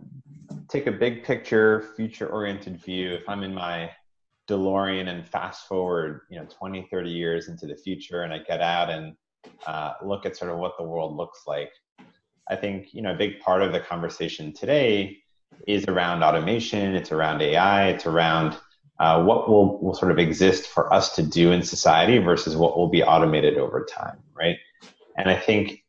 take 0.68 0.86
a 0.86 0.92
big 0.92 1.24
picture 1.24 1.90
future 1.96 2.28
oriented 2.28 2.80
view 2.82 3.12
if 3.12 3.28
i'm 3.28 3.42
in 3.42 3.54
my 3.54 3.90
delorean 4.48 5.08
and 5.08 5.28
fast 5.28 5.68
forward 5.68 6.22
you 6.30 6.38
know 6.38 6.46
20 6.46 6.88
30 6.90 7.10
years 7.10 7.48
into 7.48 7.66
the 7.66 7.76
future 7.76 8.22
and 8.22 8.32
i 8.32 8.38
get 8.38 8.60
out 8.60 8.90
and 8.90 9.14
uh, 9.66 9.92
look 10.02 10.26
at 10.26 10.36
sort 10.36 10.50
of 10.50 10.58
what 10.58 10.76
the 10.78 10.84
world 10.84 11.16
looks 11.16 11.42
like. 11.46 11.72
I 12.48 12.56
think 12.56 12.92
you 12.92 13.02
know 13.02 13.12
a 13.12 13.16
big 13.16 13.40
part 13.40 13.62
of 13.62 13.72
the 13.72 13.80
conversation 13.80 14.52
today 14.52 15.18
is 15.66 15.84
around 15.86 16.22
automation. 16.22 16.94
It's 16.94 17.12
around 17.12 17.42
AI. 17.42 17.88
It's 17.88 18.06
around 18.06 18.58
uh, 19.00 19.22
what 19.22 19.48
will, 19.48 19.80
will 19.82 19.94
sort 19.94 20.12
of 20.12 20.18
exist 20.18 20.66
for 20.66 20.92
us 20.92 21.14
to 21.16 21.22
do 21.22 21.52
in 21.52 21.62
society 21.62 22.18
versus 22.18 22.54
what 22.54 22.76
will 22.76 22.88
be 22.88 23.02
automated 23.02 23.56
over 23.56 23.84
time, 23.84 24.18
right? 24.34 24.58
And 25.16 25.30
I 25.30 25.36
think 25.36 25.82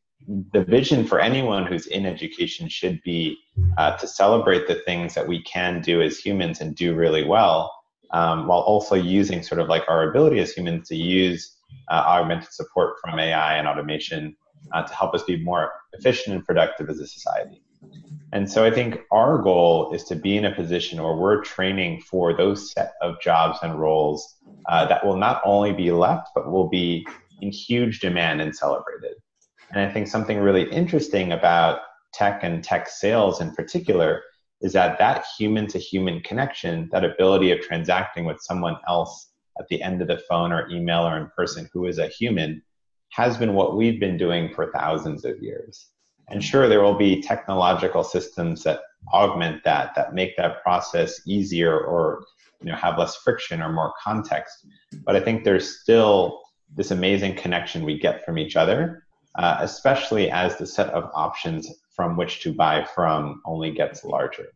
the 0.54 0.64
vision 0.64 1.06
for 1.06 1.20
anyone 1.20 1.66
who's 1.66 1.88
in 1.88 2.06
education 2.06 2.70
should 2.70 3.02
be 3.04 3.38
uh, 3.78 3.98
to 3.98 4.08
celebrate 4.08 4.68
the 4.68 4.76
things 4.86 5.14
that 5.14 5.28
we 5.28 5.44
can 5.44 5.82
do 5.82 6.02
as 6.02 6.18
humans 6.18 6.62
and 6.62 6.74
do 6.74 6.96
really 6.96 7.26
well, 7.26 7.76
um, 8.12 8.48
while 8.48 8.62
also 8.62 8.96
using 8.96 9.44
sort 9.44 9.60
of 9.60 9.68
like 9.68 9.84
our 9.90 10.10
ability 10.10 10.40
as 10.40 10.54
humans 10.54 10.88
to 10.88 10.96
use 10.96 11.58
uh, 11.90 12.04
augmented 12.08 12.52
support 12.54 12.96
from 13.02 13.20
AI 13.20 13.58
and 13.58 13.68
automation 13.68 14.36
uh, 14.74 14.84
to 14.84 14.94
help 14.94 15.14
us 15.14 15.24
be 15.24 15.36
more 15.44 15.74
efficient 15.92 16.34
and 16.34 16.46
productive 16.46 16.90
as 16.90 17.00
a 17.00 17.08
society. 17.08 17.62
And 18.34 18.50
so 18.50 18.64
I 18.64 18.72
think 18.72 19.02
our 19.12 19.38
goal 19.40 19.94
is 19.94 20.04
to 20.06 20.16
be 20.16 20.38
in 20.38 20.46
a 20.46 20.56
position 20.56 21.04
where 21.04 21.16
we're 21.16 21.44
training 21.44 22.02
for 22.02 22.36
those 22.36 22.72
set 22.72 22.94
of 23.02 23.20
jobs 23.22 23.60
and 23.62 23.80
roles 23.80 24.38
uh, 24.70 24.86
that 24.86 25.06
will 25.06 25.18
not 25.18 25.42
only 25.44 25.74
be 25.74 25.92
left, 25.92 26.30
but 26.34 26.50
will 26.50 26.70
be 26.70 27.06
in 27.42 27.52
huge 27.52 28.00
demand 28.00 28.42
and 28.42 28.56
celebrated. 28.56 29.18
And 29.72 29.82
I 29.82 29.92
think 29.92 30.08
something 30.08 30.38
really 30.38 30.70
interesting 30.72 31.34
about 31.34 31.82
tech 32.14 32.44
and 32.44 32.64
tech 32.64 32.88
sales 32.88 33.42
in 33.42 33.54
particular 33.54 34.22
is 34.62 34.74
that 34.74 34.98
that 35.00 35.26
human 35.38 35.68
to 35.68 35.80
human 35.80 36.22
connection, 36.22 36.88
that 36.92 37.04
ability 37.04 37.52
of 37.52 37.60
transacting 37.62 38.26
with 38.26 38.42
someone 38.42 38.78
else 38.88 39.32
at 39.60 39.68
the 39.68 39.82
end 39.82 40.02
of 40.02 40.08
the 40.08 40.22
phone 40.30 40.52
or 40.52 40.70
email 40.70 41.02
or 41.02 41.18
in 41.18 41.30
person 41.36 41.70
who 41.74 41.86
is 41.86 41.98
a 41.98 42.08
human 42.08 42.62
has 43.10 43.38
been 43.38 43.56
what 43.56 43.76
we've 43.76 44.00
been 44.00 44.18
doing 44.18 44.54
for 44.54 44.72
thousands 44.72 45.26
of 45.26 45.42
years. 45.42 45.90
And 46.32 46.44
sure, 46.44 46.68
there 46.68 46.82
will 46.82 46.98
be 46.98 47.22
technological 47.22 48.04
systems 48.04 48.64
that 48.64 48.80
augment 49.14 49.64
that, 49.64 49.94
that 49.96 50.14
make 50.14 50.38
that 50.38 50.64
process 50.64 51.22
easier 51.28 51.78
or 51.78 52.24
you 52.62 52.72
know 52.72 52.78
have 52.78 52.98
less 52.98 53.16
friction 53.18 53.62
or 53.62 53.72
more 53.72 53.94
context. 54.02 54.66
But 55.06 55.16
I 55.16 55.20
think 55.20 55.44
there's 55.44 55.82
still 55.82 56.42
this 56.76 56.92
amazing 56.92 57.36
connection 57.36 57.84
we 57.84 58.00
get 58.00 58.24
from 58.24 58.38
each 58.38 58.56
other, 58.56 59.04
uh, 59.36 59.58
especially 59.60 60.32
as 60.32 60.58
the 60.58 60.66
set 60.66 60.90
of 60.90 61.10
options 61.14 61.70
from 61.96 62.16
which 62.16 62.42
to 62.44 62.54
buy 62.54 62.88
from 62.96 63.42
only 63.46 63.72
gets 63.72 64.04
larger. 64.04 64.48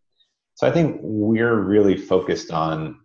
So 0.53 0.65
I 0.67 0.71
think 0.71 0.99
we're 1.01 1.59
really 1.59 1.97
focused 1.97 2.51
on 2.51 2.99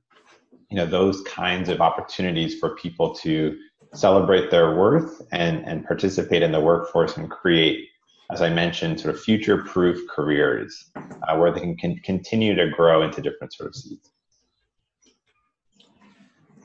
you 0.70 0.76
know 0.76 0.86
those 0.86 1.22
kinds 1.22 1.68
of 1.68 1.80
opportunities 1.80 2.58
for 2.58 2.76
people 2.76 3.14
to 3.16 3.58
celebrate 3.92 4.50
their 4.50 4.76
worth 4.76 5.20
and 5.32 5.64
and 5.66 5.84
participate 5.84 6.42
in 6.42 6.52
the 6.52 6.60
workforce 6.60 7.16
and 7.16 7.28
create 7.28 7.89
as 8.32 8.42
i 8.42 8.48
mentioned 8.48 9.00
sort 9.00 9.14
of 9.14 9.20
future 9.20 9.62
proof 9.64 10.00
careers 10.08 10.90
uh, 10.96 11.36
where 11.36 11.52
they 11.52 11.60
can, 11.60 11.76
can 11.76 11.98
continue 12.00 12.54
to 12.54 12.68
grow 12.70 13.02
into 13.02 13.20
different 13.20 13.52
sort 13.52 13.68
of 13.68 13.74
seats 13.74 14.10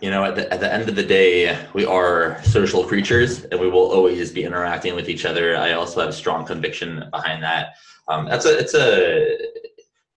you 0.02 0.10
know 0.10 0.26
at 0.26 0.36
the, 0.36 0.52
at 0.54 0.60
the 0.60 0.72
end 0.72 0.88
of 0.90 0.96
the 0.96 1.04
day 1.04 1.58
we 1.74 1.86
are 1.86 2.42
social 2.44 2.84
creatures 2.84 3.44
and 3.46 3.60
we 3.60 3.70
will 3.70 3.92
always 3.92 4.32
be 4.32 4.44
interacting 4.44 4.96
with 4.96 5.10
each 5.10 5.26
other. 5.26 5.58
I 5.58 5.74
also 5.74 6.02
have 6.02 6.10
a 6.10 6.14
strong 6.14 6.46
conviction 6.46 7.04
behind 7.12 7.42
that. 7.44 7.76
Um, 8.08 8.26
that's 8.26 8.46
a 8.46 8.58
it's 8.60 8.76
a 8.76 9.38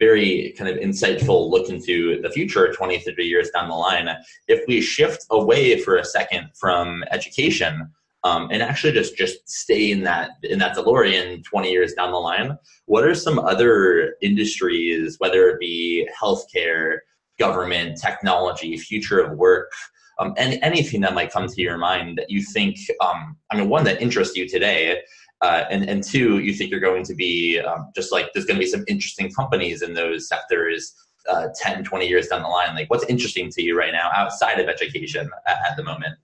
very 0.00 0.54
kind 0.56 0.70
of 0.70 0.76
insightful 0.76 1.50
look 1.50 1.68
into 1.68 2.20
the 2.22 2.30
future 2.30 2.72
20, 2.72 3.00
30 3.00 3.24
years 3.24 3.50
down 3.50 3.68
the 3.68 3.74
line. 3.74 4.08
If 4.46 4.60
we 4.68 4.80
shift 4.80 5.24
away 5.30 5.80
for 5.80 5.96
a 5.96 6.04
second 6.04 6.50
from 6.54 7.02
education, 7.10 7.90
um, 8.24 8.48
and 8.50 8.62
actually 8.62 8.92
just 8.92 9.16
just 9.16 9.48
stay 9.48 9.90
in 9.90 10.02
that 10.02 10.30
in 10.42 10.58
that 10.58 10.76
DeLorean 10.76 11.44
20 11.44 11.70
years 11.70 11.94
down 11.94 12.10
the 12.10 12.18
line, 12.18 12.58
what 12.86 13.04
are 13.04 13.14
some 13.14 13.38
other 13.38 14.14
industries, 14.22 15.16
whether 15.18 15.48
it 15.48 15.60
be 15.60 16.08
healthcare, 16.20 16.98
government, 17.38 18.00
technology, 18.00 18.76
future 18.76 19.20
of 19.20 19.38
work, 19.38 19.70
um, 20.18 20.34
and 20.36 20.58
anything 20.62 21.00
that 21.02 21.14
might 21.14 21.32
come 21.32 21.46
to 21.46 21.62
your 21.62 21.78
mind 21.78 22.18
that 22.18 22.30
you 22.30 22.42
think, 22.42 22.76
um, 23.00 23.36
I 23.50 23.56
mean, 23.56 23.68
one 23.68 23.84
that 23.84 24.02
interests 24.02 24.36
you 24.36 24.48
today, 24.48 25.00
uh, 25.40 25.64
and 25.70 25.88
and 25.88 26.02
two, 26.02 26.40
you 26.40 26.52
think 26.54 26.70
you're 26.70 26.80
going 26.80 27.04
to 27.04 27.14
be 27.14 27.60
um, 27.60 27.90
just 27.94 28.10
like 28.10 28.30
there's 28.34 28.46
going 28.46 28.56
to 28.56 28.64
be 28.64 28.70
some 28.70 28.84
interesting 28.88 29.30
companies 29.30 29.82
in 29.82 29.94
those 29.94 30.28
sectors 30.28 30.92
uh, 31.28 31.48
10, 31.54 31.84
20 31.84 32.08
years 32.08 32.28
down 32.28 32.42
the 32.42 32.48
line. 32.48 32.74
Like, 32.74 32.90
what's 32.90 33.04
interesting 33.04 33.50
to 33.50 33.62
you 33.62 33.78
right 33.78 33.92
now 33.92 34.10
outside 34.14 34.58
of 34.58 34.68
education 34.68 35.30
at, 35.46 35.58
at 35.70 35.76
the 35.76 35.84
moment? 35.84 36.14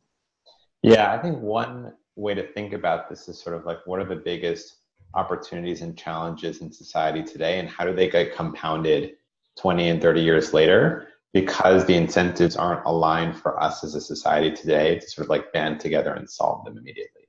Yeah, 0.84 1.12
I 1.12 1.18
think 1.18 1.40
one 1.40 1.94
way 2.16 2.34
to 2.34 2.46
think 2.46 2.72
about 2.72 3.08
this 3.08 3.28
is 3.28 3.42
sort 3.42 3.56
of 3.56 3.64
like 3.64 3.78
what 3.86 4.00
are 4.00 4.04
the 4.04 4.16
biggest 4.16 4.76
opportunities 5.14 5.80
and 5.82 5.96
challenges 5.96 6.60
in 6.60 6.70
society 6.70 7.22
today, 7.22 7.58
and 7.58 7.68
how 7.68 7.84
do 7.84 7.94
they 7.94 8.08
get 8.08 8.34
compounded 8.34 9.14
20 9.58 9.88
and 9.88 10.02
30 10.02 10.20
years 10.20 10.52
later? 10.52 11.08
because 11.34 11.84
the 11.84 11.94
incentives 11.94 12.56
aren't 12.56 12.86
aligned 12.86 13.36
for 13.36 13.60
us 13.60 13.82
as 13.82 13.96
a 13.96 14.00
society 14.00 14.54
today 14.54 15.00
to 15.00 15.10
sort 15.10 15.26
of 15.26 15.28
like 15.28 15.52
band 15.52 15.80
together 15.80 16.14
and 16.14 16.30
solve 16.30 16.64
them 16.64 16.78
immediately. 16.78 17.28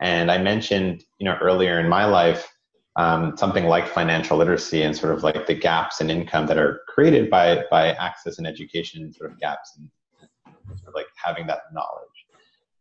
And 0.00 0.30
I 0.30 0.38
mentioned, 0.38 1.02
you 1.18 1.24
know, 1.24 1.36
earlier 1.42 1.80
in 1.80 1.88
my 1.88 2.04
life, 2.06 2.48
um, 2.94 3.36
something 3.36 3.66
like 3.66 3.88
financial 3.88 4.38
literacy 4.38 4.82
and 4.82 4.96
sort 4.96 5.12
of 5.12 5.24
like 5.24 5.46
the 5.46 5.54
gaps 5.54 6.00
in 6.00 6.10
income 6.10 6.46
that 6.46 6.58
are 6.58 6.82
created 6.88 7.28
by 7.28 7.64
by 7.70 7.88
access 7.94 8.38
and 8.38 8.46
education, 8.46 9.12
sort 9.12 9.32
of 9.32 9.38
gaps 9.40 9.76
and 9.76 9.90
sort 10.78 10.88
of 10.88 10.94
like 10.94 11.06
having 11.16 11.46
that 11.48 11.60
knowledge. 11.72 12.19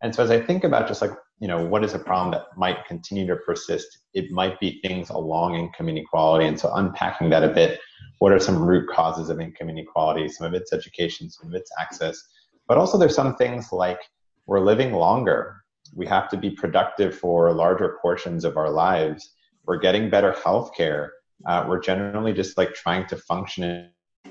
And 0.02 0.16
so 0.16 0.24
as 0.24 0.32
I 0.32 0.40
think 0.40 0.64
about 0.64 0.88
just 0.88 1.02
like, 1.02 1.12
you 1.40 1.48
know, 1.48 1.66
what 1.66 1.84
is 1.84 1.94
a 1.94 2.00
problem 2.00 2.32
that 2.32 2.46
might 2.58 2.86
continue 2.86 3.28
to 3.28 3.36
persist, 3.36 4.00
it 4.14 4.32
might 4.32 4.60
be 4.60 4.80
things 4.82 5.10
along 5.10 5.56
income 5.56 5.90
inequality. 5.90 6.46
And 6.46 6.60
so 6.60 6.72
unpacking 6.74 7.30
that 7.30 7.44
a 7.44 7.50
bit, 7.50 7.80
what 8.20 8.32
are 8.32 8.40
some 8.40 8.62
root 8.62 8.90
causes 8.90 9.30
of 9.30 9.40
income 9.40 9.70
inequality? 9.70 10.28
Some 10.30 10.48
of 10.48 10.54
it's 10.54 10.74
education, 10.74 11.30
some 11.30 11.50
of 11.50 11.54
it's 11.54 11.72
access. 11.80 12.22
But 12.68 12.78
also 12.78 12.98
there's 12.98 13.16
some 13.16 13.36
things 13.36 13.72
like 13.72 14.00
we're 14.46 14.60
living 14.60 14.94
longer. 14.94 15.64
We 15.94 16.06
have 16.08 16.30
to 16.30 16.38
be 16.38 16.50
productive 16.50 17.18
for 17.18 17.52
larger 17.54 17.98
portions 18.02 18.46
of 18.46 18.58
our 18.58 18.70
lives. 18.70 19.34
We're 19.66 19.80
getting 19.80 20.10
better 20.10 20.34
health 20.44 20.76
care. 20.76 21.14
Uh, 21.46 21.66
we're 21.68 21.80
generally 21.80 22.34
just 22.34 22.58
like 22.58 22.74
trying 22.74 23.08
to 23.08 23.16
function 23.16 23.64
in, 23.64 23.90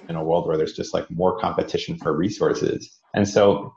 in 0.09 0.17
a 0.17 0.23
world 0.23 0.47
where 0.47 0.57
there's 0.57 0.75
just 0.75 0.95
like 0.95 1.11
more 1.11 1.39
competition 1.39 1.97
for 1.99 2.15
resources. 2.15 3.01
And 3.15 3.27
so 3.27 3.75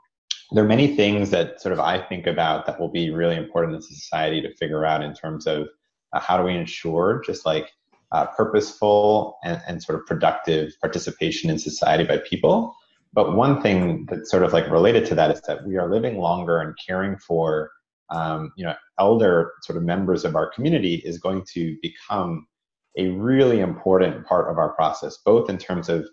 there 0.54 0.64
are 0.64 0.68
many 0.68 0.94
things 0.96 1.30
that 1.30 1.60
sort 1.60 1.72
of 1.72 1.80
I 1.80 1.98
think 1.98 2.26
about 2.26 2.66
that 2.66 2.78
will 2.78 2.90
be 2.90 3.10
really 3.10 3.36
important 3.36 3.74
in 3.74 3.82
society 3.82 4.40
to 4.42 4.54
figure 4.54 4.84
out 4.84 5.02
in 5.02 5.14
terms 5.14 5.46
of 5.46 5.68
uh, 6.12 6.20
how 6.20 6.36
do 6.36 6.44
we 6.44 6.54
ensure 6.54 7.22
just 7.24 7.46
like 7.46 7.70
uh, 8.12 8.26
purposeful 8.26 9.38
and, 9.42 9.60
and 9.66 9.82
sort 9.82 9.98
of 9.98 10.06
productive 10.06 10.72
participation 10.80 11.48
in 11.48 11.58
society 11.58 12.04
by 12.04 12.18
people. 12.18 12.74
But 13.14 13.34
one 13.34 13.62
thing 13.62 14.06
that's 14.10 14.30
sort 14.30 14.42
of 14.42 14.52
like 14.52 14.70
related 14.70 15.06
to 15.06 15.14
that 15.14 15.30
is 15.30 15.40
that 15.42 15.66
we 15.66 15.76
are 15.76 15.90
living 15.90 16.18
longer 16.18 16.60
and 16.60 16.74
caring 16.86 17.16
for 17.18 17.70
um, 18.10 18.52
you 18.56 18.64
know 18.64 18.74
elder 18.98 19.52
sort 19.62 19.78
of 19.78 19.84
members 19.84 20.24
of 20.24 20.36
our 20.36 20.50
community 20.50 20.96
is 21.04 21.18
going 21.18 21.44
to 21.54 21.76
become 21.82 22.46
a 22.98 23.08
really 23.08 23.60
important 23.60 24.26
part 24.26 24.50
of 24.50 24.58
our 24.58 24.74
process, 24.74 25.18
both 25.24 25.48
in 25.48 25.56
terms 25.56 25.88
of 25.88 26.06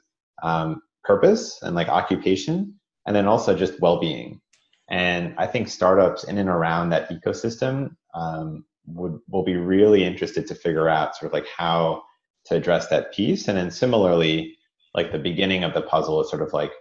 um, 0.43 0.81
purpose 1.03 1.59
and 1.61 1.75
like 1.75 1.89
occupation, 1.89 2.79
and 3.05 3.15
then 3.15 3.27
also 3.27 3.55
just 3.55 3.79
well-being. 3.79 4.41
And 4.89 5.35
I 5.37 5.47
think 5.47 5.67
startups 5.67 6.23
in 6.23 6.37
and 6.37 6.49
around 6.49 6.89
that 6.89 7.09
ecosystem 7.09 7.95
um, 8.13 8.65
would 8.87 9.19
will 9.29 9.43
be 9.43 9.55
really 9.55 10.03
interested 10.03 10.47
to 10.47 10.55
figure 10.55 10.89
out 10.89 11.15
sort 11.15 11.29
of 11.29 11.33
like 11.33 11.47
how 11.47 12.03
to 12.45 12.55
address 12.55 12.87
that 12.87 13.13
piece. 13.13 13.47
And 13.47 13.57
then 13.57 13.69
similarly, 13.71 14.57
like 14.95 15.11
the 15.11 15.19
beginning 15.19 15.63
of 15.63 15.73
the 15.73 15.81
puzzle 15.83 16.21
is 16.21 16.29
sort 16.29 16.41
of 16.41 16.53
like 16.53 16.71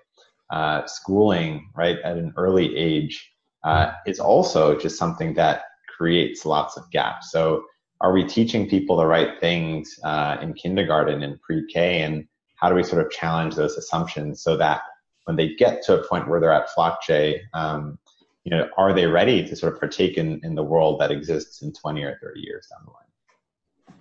uh, 0.51 0.87
schooling, 0.87 1.69
right, 1.77 1.99
at 2.05 2.17
an 2.17 2.33
early 2.37 2.75
age 2.77 3.31
uh, 3.65 3.93
is 4.07 4.19
also 4.19 4.79
just 4.79 4.99
something 4.99 5.35
that 5.35 5.63
creates 5.99 6.47
lots 6.47 6.77
of 6.77 6.91
gaps. 6.91 7.31
So 7.31 7.65
are 8.01 8.13
we 8.13 8.25
teaching 8.25 8.69
people 8.69 8.97
the 8.97 9.07
right 9.07 9.39
things 9.41 9.99
uh, 10.05 10.39
in 10.41 10.55
kindergarten 10.55 11.23
and 11.23 11.41
pre-K, 11.43 12.03
and 12.03 12.27
how 12.57 12.69
do 12.69 12.75
we 12.75 12.85
sort 12.85 13.05
of 13.05 13.11
challenge 13.11 13.57
those 13.57 13.77
assumptions 13.77 14.43
so 14.43 14.57
that 14.57 14.83
when 15.29 15.37
they 15.37 15.55
get 15.57 15.83
to 15.83 16.01
a 16.01 16.09
point 16.09 16.27
where 16.27 16.41
they're 16.41 16.55
at 16.55 16.71
Flockjay, 16.75 17.41
um, 17.53 17.99
you 18.45 18.51
know, 18.51 18.67
are 18.79 18.95
they 18.95 19.07
ready 19.07 19.47
to 19.47 19.55
sort 19.55 19.75
of 19.75 19.79
partake 19.79 20.17
in, 20.17 20.41
in 20.43 20.55
the 20.55 20.63
world 20.63 20.99
that 21.01 21.11
exists 21.11 21.61
in 21.61 21.71
20 21.71 22.03
or 22.03 22.19
30 22.23 22.41
years 22.41 22.67
down 22.69 22.81
the 22.87 22.91
line? 22.93 24.01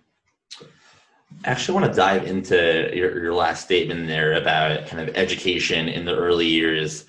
I 1.43 1.50
actually 1.50 1.81
want 1.81 1.91
to 1.91 1.98
dive 1.98 2.25
into 2.27 2.89
your, 2.96 3.22
your 3.22 3.34
last 3.34 3.65
statement 3.65 4.07
there 4.07 4.36
about 4.36 4.88
kind 4.88 5.05
of 5.05 5.17
education 5.17 5.89
in 5.89 6.05
the 6.05 6.15
early 6.15 6.48
years. 6.48 7.03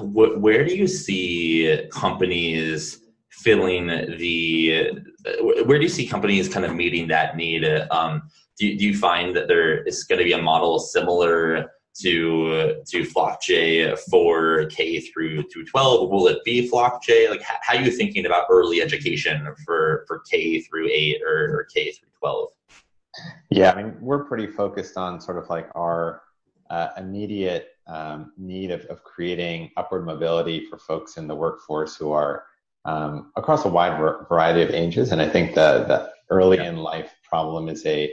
Where 0.00 0.64
do 0.64 0.74
you 0.74 0.86
see 0.86 1.86
companies 1.92 3.02
filling 3.28 3.88
the, 3.88 4.92
where 5.66 5.76
do 5.76 5.82
you 5.82 5.90
see 5.90 6.06
companies 6.06 6.48
kind 6.48 6.64
of 6.64 6.74
meeting 6.74 7.06
that 7.08 7.36
need? 7.36 7.66
Um, 7.90 8.30
do, 8.58 8.78
do 8.78 8.86
you 8.86 8.96
find 8.96 9.36
that 9.36 9.46
there 9.46 9.82
is 9.82 10.04
going 10.04 10.20
to 10.20 10.24
be 10.24 10.32
a 10.32 10.40
model 10.40 10.78
similar 10.78 11.72
to 12.02 12.82
to 12.86 13.02
Flockjay 13.02 13.98
for 14.10 14.66
K 14.66 15.00
through 15.00 15.42
through 15.44 15.64
12? 15.66 16.10
Will 16.10 16.26
it 16.28 16.44
be 16.44 16.68
Flockjay? 16.70 17.30
Like, 17.30 17.42
how, 17.42 17.56
how 17.62 17.76
are 17.76 17.82
you 17.82 17.90
thinking 17.90 18.26
about 18.26 18.46
early 18.50 18.82
education 18.82 19.46
for 19.64 20.04
for 20.06 20.20
K 20.30 20.60
through 20.60 20.88
8 20.88 21.22
or, 21.26 21.58
or 21.58 21.64
K 21.64 21.92
through 21.92 22.08
12? 22.18 22.48
Yeah, 23.50 23.72
I 23.72 23.82
mean, 23.82 23.96
we're 24.00 24.24
pretty 24.24 24.46
focused 24.46 24.96
on 24.96 25.20
sort 25.20 25.38
of 25.38 25.48
like 25.48 25.68
our 25.74 26.22
uh, 26.70 26.88
immediate 26.98 27.70
um, 27.86 28.32
need 28.36 28.70
of, 28.70 28.84
of 28.86 29.02
creating 29.04 29.70
upward 29.76 30.04
mobility 30.04 30.66
for 30.66 30.78
folks 30.78 31.16
in 31.16 31.26
the 31.26 31.34
workforce 31.34 31.96
who 31.96 32.12
are 32.12 32.44
um, 32.84 33.32
across 33.36 33.64
a 33.64 33.68
wide 33.68 33.98
variety 34.28 34.62
of 34.62 34.70
ages. 34.70 35.12
And 35.12 35.20
I 35.20 35.28
think 35.28 35.54
the, 35.54 35.84
the 35.86 36.10
early 36.30 36.58
yeah. 36.58 36.68
in 36.68 36.76
life 36.76 37.14
problem 37.22 37.68
is 37.68 37.84
a 37.86 38.12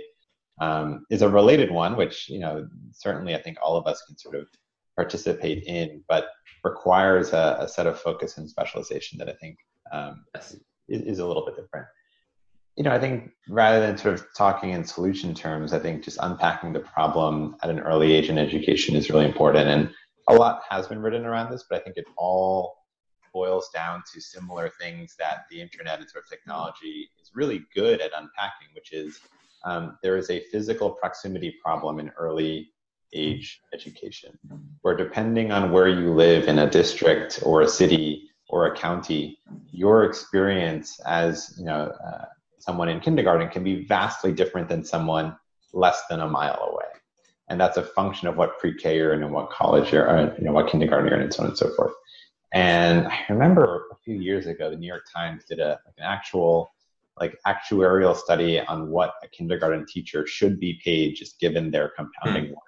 um, 0.62 1.06
is 1.10 1.22
a 1.22 1.30
related 1.30 1.72
one, 1.72 1.98
which 1.98 2.30
you 2.30 2.40
know 2.40 2.68
certainly 2.92 3.36
I 3.36 3.42
think 3.42 3.58
all 3.62 3.76
of 3.76 3.88
us 3.88 4.02
can 4.08 4.18
sort 4.18 4.36
of 4.36 4.48
participate 4.96 5.64
in, 5.66 6.04
but 6.08 6.28
requires 6.64 7.34
a, 7.34 7.58
a 7.60 7.68
set 7.68 7.88
of 7.88 8.00
focus 8.00 8.38
and 8.38 8.50
specialization 8.50 9.18
that 9.20 9.30
I 9.30 9.34
think 9.34 9.58
um, 9.92 10.24
is, 10.36 10.58
is, 10.88 11.20
a 11.20 11.26
little 11.26 11.46
bit 11.46 11.56
different. 11.56 11.88
You 12.78 12.84
know, 12.84 12.92
I 12.92 13.00
think 13.00 13.32
rather 13.50 13.80
than 13.80 13.98
sort 13.98 14.16
of 14.16 14.26
talking 14.36 14.72
in 14.72 14.84
solution 14.84 15.34
terms, 15.34 15.74
I 15.74 15.80
think 15.80 16.04
just 16.04 16.18
unpacking 16.22 16.74
the 16.74 16.80
problem 16.80 17.58
at 17.62 17.70
an 17.70 17.80
early 17.80 18.14
age 18.14 18.30
in 18.30 18.38
education 18.38 18.96
is 18.96 19.10
really 19.10 19.26
important. 19.26 19.68
And 19.68 19.92
a 20.30 20.34
lot 20.34 20.62
has 20.70 20.88
been 20.88 21.00
written 21.00 21.26
around 21.26 21.52
this, 21.52 21.66
but 21.70 21.80
I 21.80 21.84
think 21.84 21.98
it 21.98 22.06
all 22.18 22.76
boils 23.34 23.70
down 23.74 24.04
to 24.14 24.22
similar 24.22 24.72
things 24.80 25.16
that 25.20 25.46
the 25.50 25.60
internet 25.60 26.00
and 26.00 26.10
sort 26.10 26.24
of 26.24 26.30
technology 26.30 27.10
is 27.22 27.32
really 27.36 27.66
good 27.76 28.00
at 28.00 28.12
unpacking, 28.16 28.70
which 28.74 28.94
is 28.94 29.20
um, 29.64 29.98
there 30.04 30.18
is 30.18 30.30
a 30.30 30.42
physical 30.52 30.92
proximity 30.92 31.56
problem 31.64 32.00
in 32.00 32.10
early 32.18 32.70
age 33.14 33.62
education, 33.74 34.38
where 34.82 34.96
depending 34.96 35.52
on 35.52 35.72
where 35.72 35.88
you 35.88 36.14
live 36.14 36.48
in 36.48 36.60
a 36.60 36.70
district 36.70 37.40
or 37.44 37.62
a 37.62 37.68
city 37.68 38.30
or 38.50 38.66
a 38.68 38.76
county, 38.76 39.40
your 39.72 40.04
experience 40.04 41.00
as 41.06 41.56
you 41.58 41.66
know 41.66 41.92
uh, 42.06 42.26
someone 42.60 42.90
in 42.90 43.00
kindergarten 43.00 43.50
can 43.50 43.64
be 43.64 43.86
vastly 43.86 44.32
different 44.32 44.68
than 44.68 44.84
someone 44.84 45.36
less 45.74 46.02
than 46.10 46.22
a 46.22 46.28
mile 46.28 46.70
away, 46.72 46.90
and 47.50 47.60
that's 47.60 47.78
a 47.78 47.84
function 47.84 48.28
of 48.28 48.36
what 48.36 48.60
pre-K 48.60 48.98
you're 48.98 49.14
in 49.14 49.24
and 49.24 49.34
what 49.34 49.50
college 49.50 49.92
you're 49.92 50.08
in, 50.18 50.34
you 50.38 50.46
know 50.46 50.54
what 50.54 50.70
kindergarten 50.70 51.08
you're 51.08 51.18
in, 51.18 51.24
and 51.24 51.34
so 51.34 51.44
on 51.44 51.50
and 51.50 51.58
so 51.58 51.74
forth. 51.76 51.94
And 52.54 53.08
I 53.08 53.26
remember 53.30 53.86
a 53.92 53.96
few 54.04 54.16
years 54.16 54.46
ago, 54.46 54.70
the 54.70 54.78
New 54.78 54.88
York 54.88 55.06
Times 55.12 55.46
did 55.46 55.60
a 55.60 55.80
like 55.86 55.96
an 55.98 56.06
actual 56.06 56.72
like 57.20 57.38
actuarial 57.48 58.16
study 58.16 58.60
on 58.60 58.90
what 58.90 59.14
a 59.24 59.28
kindergarten 59.28 59.86
teacher 59.86 60.26
should 60.26 60.60
be 60.60 60.80
paid 60.84 61.16
just 61.16 61.40
given 61.40 61.72
their 61.72 61.92
compounding 61.96 62.46
mm. 62.46 62.50
work. 62.50 62.64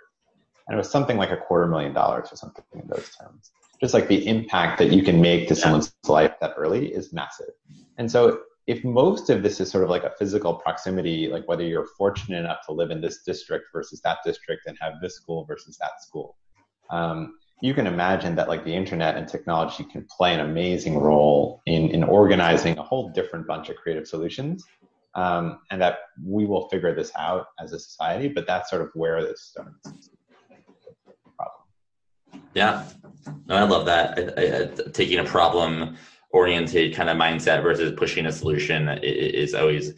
And 0.68 0.76
it 0.76 0.78
was 0.78 0.90
something 0.90 1.18
like 1.18 1.32
a 1.32 1.38
quarter 1.38 1.68
million 1.68 1.94
dollars 1.94 2.30
or 2.32 2.36
something 2.36 2.64
in 2.74 2.88
those 2.88 3.10
terms. 3.20 3.52
Just 3.82 3.94
like 3.94 4.08
the 4.08 4.26
impact 4.28 4.80
that 4.80 4.92
you 4.92 5.04
can 5.04 5.22
make 5.22 5.48
to 5.50 5.56
someone's 5.56 5.94
life 6.08 6.34
that 6.42 6.54
early 6.58 6.94
is 6.94 7.12
massive. 7.14 7.52
And 7.98 8.10
so 8.10 8.40
if 8.68 8.84
most 8.84 9.30
of 9.30 9.44
this 9.44 9.60
is 9.60 9.70
sort 9.70 9.84
of 9.84 9.90
like 9.90 10.04
a 10.04 10.14
physical 10.18 10.56
proximity, 10.56 11.28
like 11.28 11.48
whether 11.48 11.64
you're 11.64 11.88
fortunate 11.98 12.40
enough 12.40 12.66
to 12.68 12.74
live 12.74 12.90
in 12.90 13.00
this 13.02 13.22
district 13.24 13.66
versus 13.72 14.02
that 14.02 14.20
district 14.26 14.64
and 14.66 14.78
have 14.82 14.94
this 15.02 15.16
school 15.16 15.46
versus 15.46 15.78
that 15.78 16.02
school, 16.02 16.38
um, 16.90 17.36
you 17.62 17.74
can 17.74 17.88
imagine 17.88 18.36
that 18.36 18.48
like 18.48 18.64
the 18.64 18.74
internet 18.74 19.16
and 19.16 19.28
technology 19.28 19.84
can 19.84 20.06
play 20.06 20.34
an 20.34 20.42
amazing 20.42 20.98
role 20.98 21.62
in, 21.66 21.90
in 21.90 22.04
organizing 22.04 22.78
a 22.78 22.84
whole 22.84 23.10
different 23.10 23.48
bunch 23.48 23.70
of 23.70 23.78
creative 23.78 24.08
solutions. 24.08 24.66
Um, 25.16 25.60
and 25.72 25.82
that 25.82 26.00
we 26.22 26.46
will 26.46 26.68
figure 26.68 26.94
this 26.94 27.10
out 27.18 27.48
as 27.58 27.72
a 27.72 27.80
society, 27.80 28.28
but 28.28 28.46
that's 28.46 28.70
sort 28.70 28.82
of 28.82 28.90
where 28.96 29.22
this 29.24 29.44
starts. 29.44 30.10
Problem 31.38 31.66
yeah, 32.54 32.84
no, 33.48 33.56
I 33.56 33.64
love 33.64 33.86
that. 33.86 34.18
I, 34.38 34.64
I, 34.64 34.90
taking 34.92 35.20
a 35.20 35.24
problem 35.24 35.96
oriented 36.32 36.94
kind 36.94 37.10
of 37.10 37.18
mindset 37.18 37.64
versus 37.64 37.94
pushing 37.96 38.26
a 38.26 38.32
solution 38.32 38.90
is 39.02 39.54
always 39.54 39.94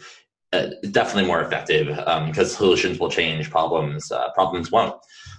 uh, 0.54 0.68
definitely 0.92 1.26
more 1.26 1.42
effective 1.42 1.88
because 1.88 2.52
um, 2.52 2.58
solutions 2.58 3.00
will 3.00 3.10
change, 3.10 3.50
problems 3.50 4.12
uh, 4.12 4.32
problems 4.34 4.72
won't. 4.72 4.96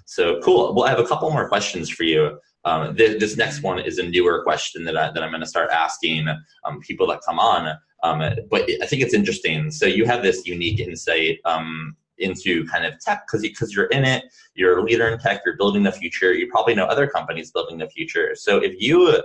So 0.08 0.40
cool. 0.40 0.74
Well, 0.74 0.86
I 0.86 0.88
have 0.88 0.98
a 0.98 1.06
couple 1.06 1.30
more 1.30 1.46
questions 1.50 1.90
for 1.90 2.04
you. 2.04 2.40
Um, 2.64 2.96
th- 2.96 3.20
this 3.20 3.36
next 3.36 3.62
one 3.62 3.78
is 3.78 3.98
a 3.98 4.08
newer 4.08 4.42
question 4.42 4.84
that, 4.84 4.96
I, 4.96 5.10
that 5.10 5.22
I'm 5.22 5.28
going 5.28 5.42
to 5.42 5.46
start 5.46 5.68
asking 5.70 6.28
um, 6.64 6.80
people 6.80 7.06
that 7.08 7.20
come 7.28 7.38
on. 7.38 7.76
Um, 8.02 8.20
but 8.50 8.62
I 8.82 8.86
think 8.86 9.02
it's 9.02 9.12
interesting. 9.12 9.70
So 9.70 9.84
you 9.84 10.06
have 10.06 10.22
this 10.22 10.46
unique 10.46 10.80
insight 10.80 11.40
um, 11.44 11.94
into 12.16 12.64
kind 12.68 12.86
of 12.86 12.98
tech 13.00 13.26
because 13.26 13.42
because 13.42 13.74
you're 13.74 13.86
in 13.86 14.06
it, 14.06 14.24
you're 14.54 14.78
a 14.78 14.82
leader 14.82 15.06
in 15.08 15.18
tech, 15.18 15.42
you're 15.44 15.58
building 15.58 15.82
the 15.82 15.92
future. 15.92 16.32
You 16.32 16.48
probably 16.50 16.74
know 16.74 16.86
other 16.86 17.06
companies 17.06 17.50
building 17.50 17.76
the 17.76 17.90
future. 17.90 18.34
So 18.34 18.56
if 18.56 18.80
you 18.80 19.22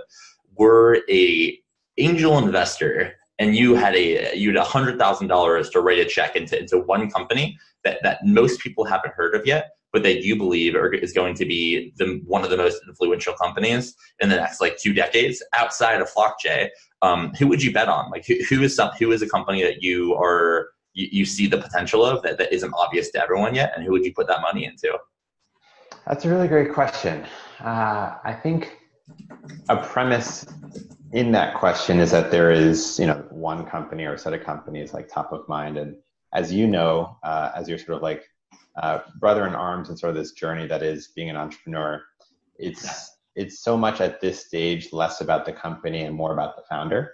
were 0.56 1.00
a 1.08 1.58
angel 1.96 2.36
investor 2.36 3.14
and 3.38 3.56
you 3.56 3.74
had 3.74 3.94
a 3.94 4.36
you 4.36 4.50
had 4.50 4.58
a 4.58 4.64
hundred 4.64 4.98
thousand 4.98 5.28
dollars 5.28 5.70
to 5.70 5.80
write 5.80 5.98
a 5.98 6.04
check 6.04 6.36
into 6.36 6.60
into 6.60 6.78
one 6.78 7.10
company 7.10 7.58
that 7.84 8.00
that 8.02 8.26
most 8.26 8.60
people 8.60 8.84
haven't 8.84 9.14
heard 9.14 9.34
of 9.34 9.46
yet, 9.46 9.70
but 9.94 10.02
that 10.02 10.24
you 10.24 10.34
believe 10.34 10.74
are, 10.74 10.92
is 10.92 11.12
going 11.12 11.36
to 11.36 11.46
be 11.46 11.92
the 11.98 12.20
one 12.26 12.42
of 12.42 12.50
the 12.50 12.56
most 12.56 12.82
influential 12.88 13.32
companies 13.32 13.94
in 14.18 14.28
the 14.28 14.34
next 14.34 14.60
like 14.60 14.76
two 14.76 14.92
decades 14.92 15.40
outside 15.54 16.00
of 16.00 16.10
Flockjay, 16.12 16.68
um, 17.00 17.32
who 17.38 17.46
would 17.46 17.62
you 17.62 17.72
bet 17.72 17.88
on? 17.88 18.10
Like 18.10 18.26
who, 18.26 18.34
who 18.50 18.60
is 18.62 18.74
some 18.74 18.90
who 18.98 19.12
is 19.12 19.22
a 19.22 19.28
company 19.28 19.62
that 19.62 19.82
you 19.82 20.14
are 20.16 20.70
you, 20.94 21.08
you 21.12 21.24
see 21.24 21.46
the 21.46 21.58
potential 21.58 22.04
of 22.04 22.22
that, 22.24 22.38
that 22.38 22.52
isn't 22.52 22.74
obvious 22.76 23.10
to 23.12 23.22
everyone 23.22 23.54
yet, 23.54 23.72
and 23.76 23.84
who 23.84 23.92
would 23.92 24.04
you 24.04 24.12
put 24.12 24.26
that 24.26 24.40
money 24.42 24.64
into? 24.64 24.98
That's 26.08 26.24
a 26.24 26.28
really 26.28 26.48
great 26.48 26.72
question. 26.72 27.24
Uh, 27.60 28.16
I 28.24 28.36
think 28.42 28.76
a 29.68 29.76
premise 29.76 30.44
in 31.12 31.30
that 31.32 31.54
question 31.54 32.00
is 32.00 32.10
that 32.10 32.32
there 32.32 32.50
is, 32.50 32.98
you 32.98 33.06
know, 33.06 33.24
one 33.30 33.64
company 33.64 34.04
or 34.04 34.14
a 34.14 34.18
set 34.18 34.34
of 34.34 34.42
companies 34.42 34.92
like 34.92 35.08
top 35.08 35.32
of 35.32 35.48
mind. 35.48 35.78
And 35.78 35.94
as 36.32 36.52
you 36.52 36.66
know, 36.66 37.16
uh, 37.22 37.52
as 37.54 37.68
you're 37.68 37.78
sort 37.78 37.96
of 37.96 38.02
like 38.02 38.24
uh, 38.80 39.00
brother 39.18 39.46
in 39.46 39.54
arms 39.54 39.88
and 39.88 39.98
sort 39.98 40.10
of 40.10 40.16
this 40.16 40.32
journey 40.32 40.66
that 40.66 40.82
is 40.82 41.08
being 41.08 41.30
an 41.30 41.36
entrepreneur, 41.36 42.02
it's 42.58 43.10
it's 43.36 43.60
so 43.60 43.76
much 43.76 44.00
at 44.00 44.20
this 44.20 44.46
stage 44.46 44.92
less 44.92 45.20
about 45.20 45.44
the 45.44 45.52
company 45.52 46.02
and 46.02 46.14
more 46.14 46.32
about 46.32 46.54
the 46.56 46.62
founder. 46.70 47.12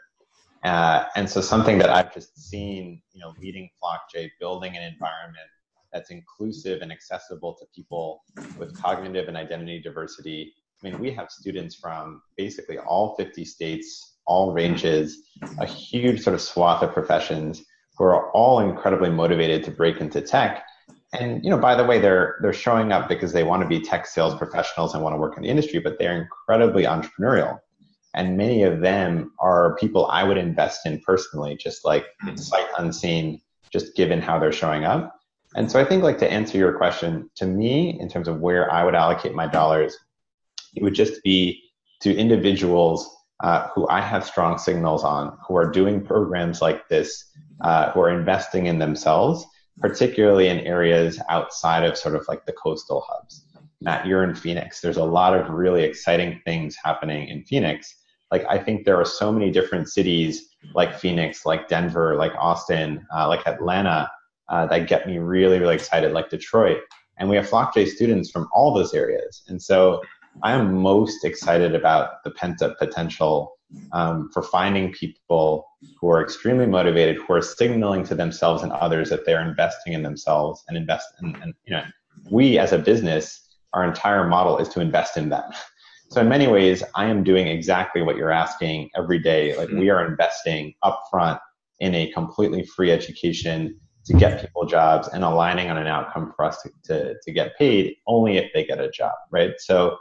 Uh, 0.63 1.05
and 1.17 1.29
so 1.31 1.41
something 1.41 1.79
that 1.79 1.89
I've 1.89 2.13
just 2.13 2.39
seen, 2.39 3.01
you 3.13 3.21
know, 3.21 3.33
leading 3.41 3.71
Flockjay, 3.83 4.29
building 4.39 4.77
an 4.77 4.83
environment 4.83 5.49
that's 5.91 6.11
inclusive 6.11 6.83
and 6.83 6.93
accessible 6.93 7.55
to 7.55 7.65
people 7.75 8.23
with 8.59 8.77
cognitive 8.79 9.29
and 9.29 9.37
identity 9.37 9.81
diversity 9.81 10.53
I 10.83 10.89
mean, 10.89 10.99
we 10.99 11.13
have 11.13 11.31
students 11.31 11.75
from 11.75 12.23
basically 12.37 12.79
all 12.79 13.15
50 13.17 13.45
states, 13.45 14.17
all 14.27 14.53
ranges, 14.53 15.19
a 15.59 15.67
huge 15.67 16.23
sort 16.23 16.35
of 16.35 16.41
swath 16.41 16.83
of 16.83 16.93
professions 16.93 17.63
who 17.99 18.05
are 18.05 18.31
all 18.33 18.61
incredibly 18.61 19.11
motivated 19.11 19.63
to 19.65 19.71
break 19.71 20.01
into 20.01 20.23
tech. 20.23 20.65
And 21.13 21.45
you 21.45 21.51
know, 21.51 21.59
by 21.59 21.75
the 21.75 21.85
way, 21.85 21.99
they're 21.99 22.39
they're 22.41 22.53
showing 22.53 22.93
up 22.93 23.09
because 23.09 23.33
they 23.33 23.43
want 23.43 23.63
to 23.63 23.69
be 23.69 23.81
tech 23.81 24.07
sales 24.07 24.37
professionals 24.37 24.95
and 24.95 25.03
want 25.03 25.15
to 25.15 25.19
work 25.19 25.37
in 25.37 25.43
the 25.43 25.49
industry, 25.49 25.81
but 25.81 25.99
they're 25.99 26.21
incredibly 26.21 26.85
entrepreneurial. 26.85 27.59
And 28.15 28.37
many 28.37 28.63
of 28.65 28.81
them 28.81 29.33
are 29.39 29.77
people 29.77 30.07
I 30.07 30.25
would 30.25 30.39
invest 30.39 30.87
in 30.87 31.01
personally, 31.01 31.57
just 31.57 31.85
like 31.85 32.07
sight 32.35 32.67
unseen, 32.79 33.41
just 33.73 33.95
given 33.97 34.21
how 34.21 34.39
they're 34.39 34.53
showing 34.53 34.85
up. 34.85 35.17
And 35.55 35.71
so 35.71 35.81
I 35.81 35.85
think 35.85 36.03
like 36.03 36.19
to 36.19 36.31
answer 36.31 36.59
your 36.59 36.77
question, 36.77 37.31
to 37.37 37.47
me, 37.47 37.99
in 38.01 38.09
terms 38.09 38.29
of 38.29 38.41
where 38.41 38.71
I 38.73 38.85
would 38.85 38.95
allocate 38.95 39.35
my 39.35 39.47
dollars, 39.47 39.97
it 40.75 40.83
would 40.83 40.95
just 40.95 41.23
be 41.23 41.63
to 42.01 42.15
individuals 42.15 43.09
uh, 43.43 43.69
who 43.69 43.89
I 43.89 44.01
have 44.01 44.25
strong 44.25 44.59
signals 44.59 45.03
on, 45.03 45.37
who 45.47 45.57
are 45.57 45.71
doing 45.71 46.05
programs 46.05 46.61
like 46.61 46.89
this, 46.89 47.25
uh, 47.63 47.91
who 47.91 48.01
are 48.01 48.11
investing 48.11 48.67
in 48.67 48.79
themselves, 48.79 49.45
particularly 49.79 50.49
in 50.49 50.59
areas 50.61 51.21
outside 51.29 51.85
of 51.85 51.97
sort 51.97 52.15
of 52.15 52.27
like 52.29 52.45
the 52.47 52.53
coastal 52.53 53.05
hubs. 53.09 53.47
Matt, 53.81 54.07
you're 54.07 54.25
in 54.25 54.35
Phoenix. 54.35 54.81
There's 54.81 54.99
a 54.99 55.05
lot 55.05 55.35
of 55.35 55.49
really 55.51 55.83
exciting 55.83 56.41
things 56.45 56.77
happening 56.83 57.29
in 57.29 57.45
Phoenix. 57.45 57.95
Like, 58.31 58.45
I 58.49 58.59
think 58.59 58.85
there 58.85 58.97
are 58.97 59.07
so 59.07 59.33
many 59.33 59.51
different 59.51 59.89
cities 59.89 60.51
like 60.75 60.99
Phoenix, 60.99 61.47
like 61.47 61.69
Denver, 61.69 62.17
like 62.17 62.33
Austin, 62.39 63.07
uh, 63.15 63.27
like 63.27 63.47
Atlanta, 63.47 64.11
uh, 64.49 64.67
that 64.67 64.87
get 64.87 65.07
me 65.07 65.19
really, 65.19 65.59
really 65.59 65.77
excited, 65.77 66.13
like 66.13 66.29
Detroit. 66.29 66.81
And 67.19 67.29
we 67.29 67.37
have 67.37 67.49
Flockjay 67.49 67.89
students 67.89 68.31
from 68.31 68.49
all 68.53 68.75
those 68.75 68.93
areas. 68.95 69.43
And 69.49 69.61
so 69.61 70.03
I 70.43 70.53
am 70.53 70.75
most 70.75 71.25
excited 71.25 71.75
about 71.75 72.23
the 72.25 72.31
pent 72.31 72.63
up 72.63 72.79
potential 72.79 73.57
um, 73.93 74.31
for 74.33 74.43
finding 74.43 74.93
people 74.93 75.67
who 76.01 76.11
are 76.11 76.23
extremely 76.23 76.67
motivated, 76.67 77.17
who 77.17 77.33
are 77.33 77.43
signaling 77.43 78.05
to 78.05 78.15
themselves 78.15 78.63
and 78.63 78.73
others 78.73 79.11
that 79.11 79.25
they're 79.25 79.47
investing 79.47 79.93
in 79.93 80.03
themselves 80.03 80.65
and 80.69 80.77
invest 80.77 81.07
in, 81.23 81.55
you 81.65 81.73
know, 81.73 81.85
we 82.31 82.59
as 82.59 82.73
a 82.73 82.79
business, 82.79 83.57
our 83.73 83.85
entire 83.85 84.27
model 84.27 84.59
is 84.59 84.69
to 84.71 84.81
invest 84.81 85.17
in 85.17 85.29
them. 85.29 85.51
So 86.11 86.21
in 86.21 86.29
many 86.29 86.49
ways, 86.49 86.83
I 86.97 87.07
am 87.07 87.23
doing 87.23 87.47
exactly 87.47 88.03
what 88.03 88.17
you're 88.17 88.33
asking 88.33 88.91
every 88.97 89.21
day. 89.21 89.57
Like 89.57 89.69
we 89.69 89.91
are 89.91 90.05
investing 90.05 90.75
upfront 90.83 91.39
in 91.79 91.95
a 91.95 92.11
completely 92.11 92.65
free 92.65 92.91
education 92.91 93.79
to 94.07 94.15
get 94.15 94.41
people 94.41 94.67
jobs 94.67 95.09
and 95.09 95.23
aligning 95.23 95.71
on 95.71 95.79
an 95.79 95.87
outcome 95.87 96.33
for 96.35 96.45
us 96.45 96.61
to, 96.63 96.71
to, 96.85 97.15
to 97.23 97.33
get 97.33 97.57
paid 97.57 97.95
only 98.09 98.39
if 98.39 98.51
they 98.53 98.65
get 98.65 98.81
a 98.81 98.91
job, 98.91 99.13
right? 99.31 99.53
So 99.59 99.99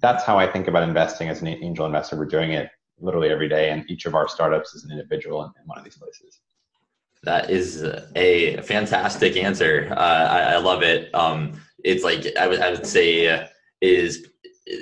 that's 0.00 0.24
how 0.24 0.38
I 0.38 0.50
think 0.50 0.66
about 0.66 0.82
investing 0.82 1.28
as 1.28 1.42
an 1.42 1.48
angel 1.48 1.84
investor. 1.84 2.16
We're 2.16 2.24
doing 2.24 2.52
it 2.52 2.70
literally 3.00 3.28
every 3.28 3.48
day, 3.48 3.70
and 3.70 3.88
each 3.90 4.06
of 4.06 4.14
our 4.14 4.28
startups 4.28 4.74
is 4.74 4.84
an 4.84 4.92
individual 4.92 5.42
in, 5.44 5.50
in 5.60 5.66
one 5.66 5.78
of 5.78 5.84
these 5.84 5.96
places. 5.96 6.40
That 7.22 7.50
is 7.50 7.84
a 8.16 8.60
fantastic 8.62 9.36
answer. 9.36 9.88
Uh, 9.90 9.94
I, 10.00 10.40
I, 10.54 10.56
love 10.56 10.82
it. 10.82 11.14
Um, 11.14 11.60
it's 11.84 12.02
like 12.02 12.26
I 12.38 12.46
would, 12.46 12.60
I 12.60 12.70
would 12.70 12.86
say 12.86 13.28
uh, 13.28 13.46
is 13.82 14.26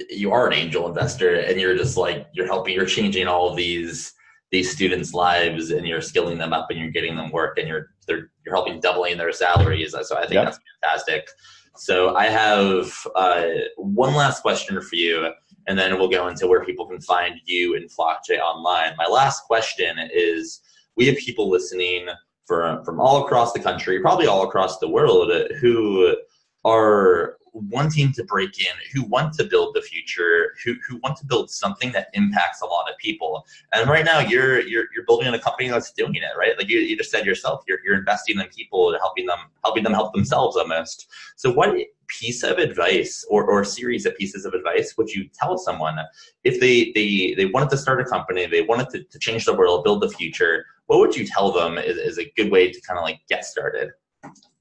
you 0.08 0.30
are 0.32 0.46
an 0.46 0.52
angel 0.52 0.86
investor, 0.86 1.34
and 1.34 1.60
you're 1.60 1.76
just 1.76 1.96
like 1.96 2.28
you're 2.32 2.46
helping, 2.46 2.74
you're 2.74 2.86
changing 2.86 3.26
all 3.26 3.50
of 3.50 3.56
these 3.56 4.12
these 4.52 4.70
students' 4.70 5.12
lives, 5.12 5.72
and 5.72 5.86
you're 5.86 6.00
skilling 6.00 6.38
them 6.38 6.52
up, 6.52 6.68
and 6.70 6.78
you're 6.78 6.90
getting 6.90 7.16
them 7.16 7.32
work, 7.32 7.58
and 7.58 7.66
you're 7.66 7.90
you're 8.08 8.54
helping 8.54 8.80
doubling 8.80 9.18
their 9.18 9.32
salaries. 9.32 9.94
So 10.02 10.16
I 10.16 10.20
think 10.20 10.34
yep. 10.34 10.44
that's 10.44 10.60
fantastic. 10.82 11.28
So 11.76 12.16
I 12.16 12.26
have 12.26 12.92
uh, 13.14 13.44
one 13.76 14.14
last 14.14 14.42
question 14.42 14.80
for 14.80 14.96
you, 14.96 15.30
and 15.68 15.78
then 15.78 15.98
we'll 15.98 16.08
go 16.08 16.28
into 16.28 16.48
where 16.48 16.64
people 16.64 16.86
can 16.86 17.00
find 17.00 17.40
you 17.44 17.74
in 17.74 17.84
Flockjay 17.84 18.40
online. 18.40 18.94
My 18.96 19.06
last 19.06 19.44
question 19.44 19.98
is: 20.12 20.60
We 20.96 21.06
have 21.06 21.16
people 21.18 21.48
listening 21.48 22.08
from 22.46 22.84
from 22.84 23.00
all 23.00 23.24
across 23.24 23.52
the 23.52 23.60
country, 23.60 24.00
probably 24.00 24.26
all 24.26 24.42
across 24.42 24.78
the 24.78 24.88
world, 24.88 25.30
who 25.60 26.16
are 26.64 27.36
wanting 27.52 28.12
to 28.12 28.24
break 28.24 28.58
in, 28.60 28.74
who 28.92 29.02
want 29.04 29.32
to 29.34 29.44
build 29.44 29.74
the 29.74 29.82
future, 29.82 30.54
who, 30.64 30.74
who 30.86 30.98
want 30.98 31.16
to 31.18 31.26
build 31.26 31.50
something 31.50 31.90
that 31.92 32.08
impacts 32.12 32.60
a 32.62 32.66
lot 32.66 32.90
of 32.90 32.96
people. 32.98 33.44
And 33.72 33.88
right 33.88 34.04
now 34.04 34.20
you're 34.20 34.60
you're 34.60 34.86
you're 34.94 35.04
building 35.06 35.32
a 35.32 35.38
company 35.38 35.68
that's 35.68 35.92
doing 35.92 36.14
it, 36.14 36.22
right? 36.38 36.56
Like 36.56 36.68
you, 36.68 36.78
you 36.78 36.96
just 36.96 37.10
said 37.10 37.26
yourself, 37.26 37.62
you're 37.68 37.78
you're 37.84 37.98
investing 37.98 38.38
in 38.38 38.46
people 38.48 38.90
and 38.90 38.98
helping 39.00 39.26
them 39.26 39.38
helping 39.64 39.84
them 39.84 39.92
help 39.92 40.14
themselves 40.14 40.56
almost. 40.56 41.08
So 41.36 41.52
what 41.52 41.76
piece 42.08 42.42
of 42.42 42.58
advice 42.58 43.24
or, 43.28 43.44
or 43.44 43.64
series 43.64 44.06
of 44.06 44.16
pieces 44.16 44.44
of 44.44 44.54
advice 44.54 44.96
would 44.96 45.10
you 45.10 45.28
tell 45.34 45.58
someone 45.58 45.98
if 46.44 46.60
they 46.60 46.92
they 46.94 47.34
they 47.36 47.46
wanted 47.46 47.70
to 47.70 47.76
start 47.76 48.00
a 48.00 48.04
company, 48.04 48.46
they 48.46 48.62
wanted 48.62 48.88
to, 48.90 49.04
to 49.04 49.18
change 49.18 49.44
the 49.44 49.54
world, 49.54 49.84
build 49.84 50.02
the 50.02 50.08
future, 50.08 50.64
what 50.86 50.98
would 50.98 51.16
you 51.16 51.26
tell 51.26 51.52
them 51.52 51.78
is, 51.78 51.96
is 51.96 52.18
a 52.18 52.32
good 52.36 52.50
way 52.50 52.72
to 52.72 52.80
kind 52.80 52.98
of 52.98 53.04
like 53.04 53.20
get 53.28 53.44
started? 53.44 53.90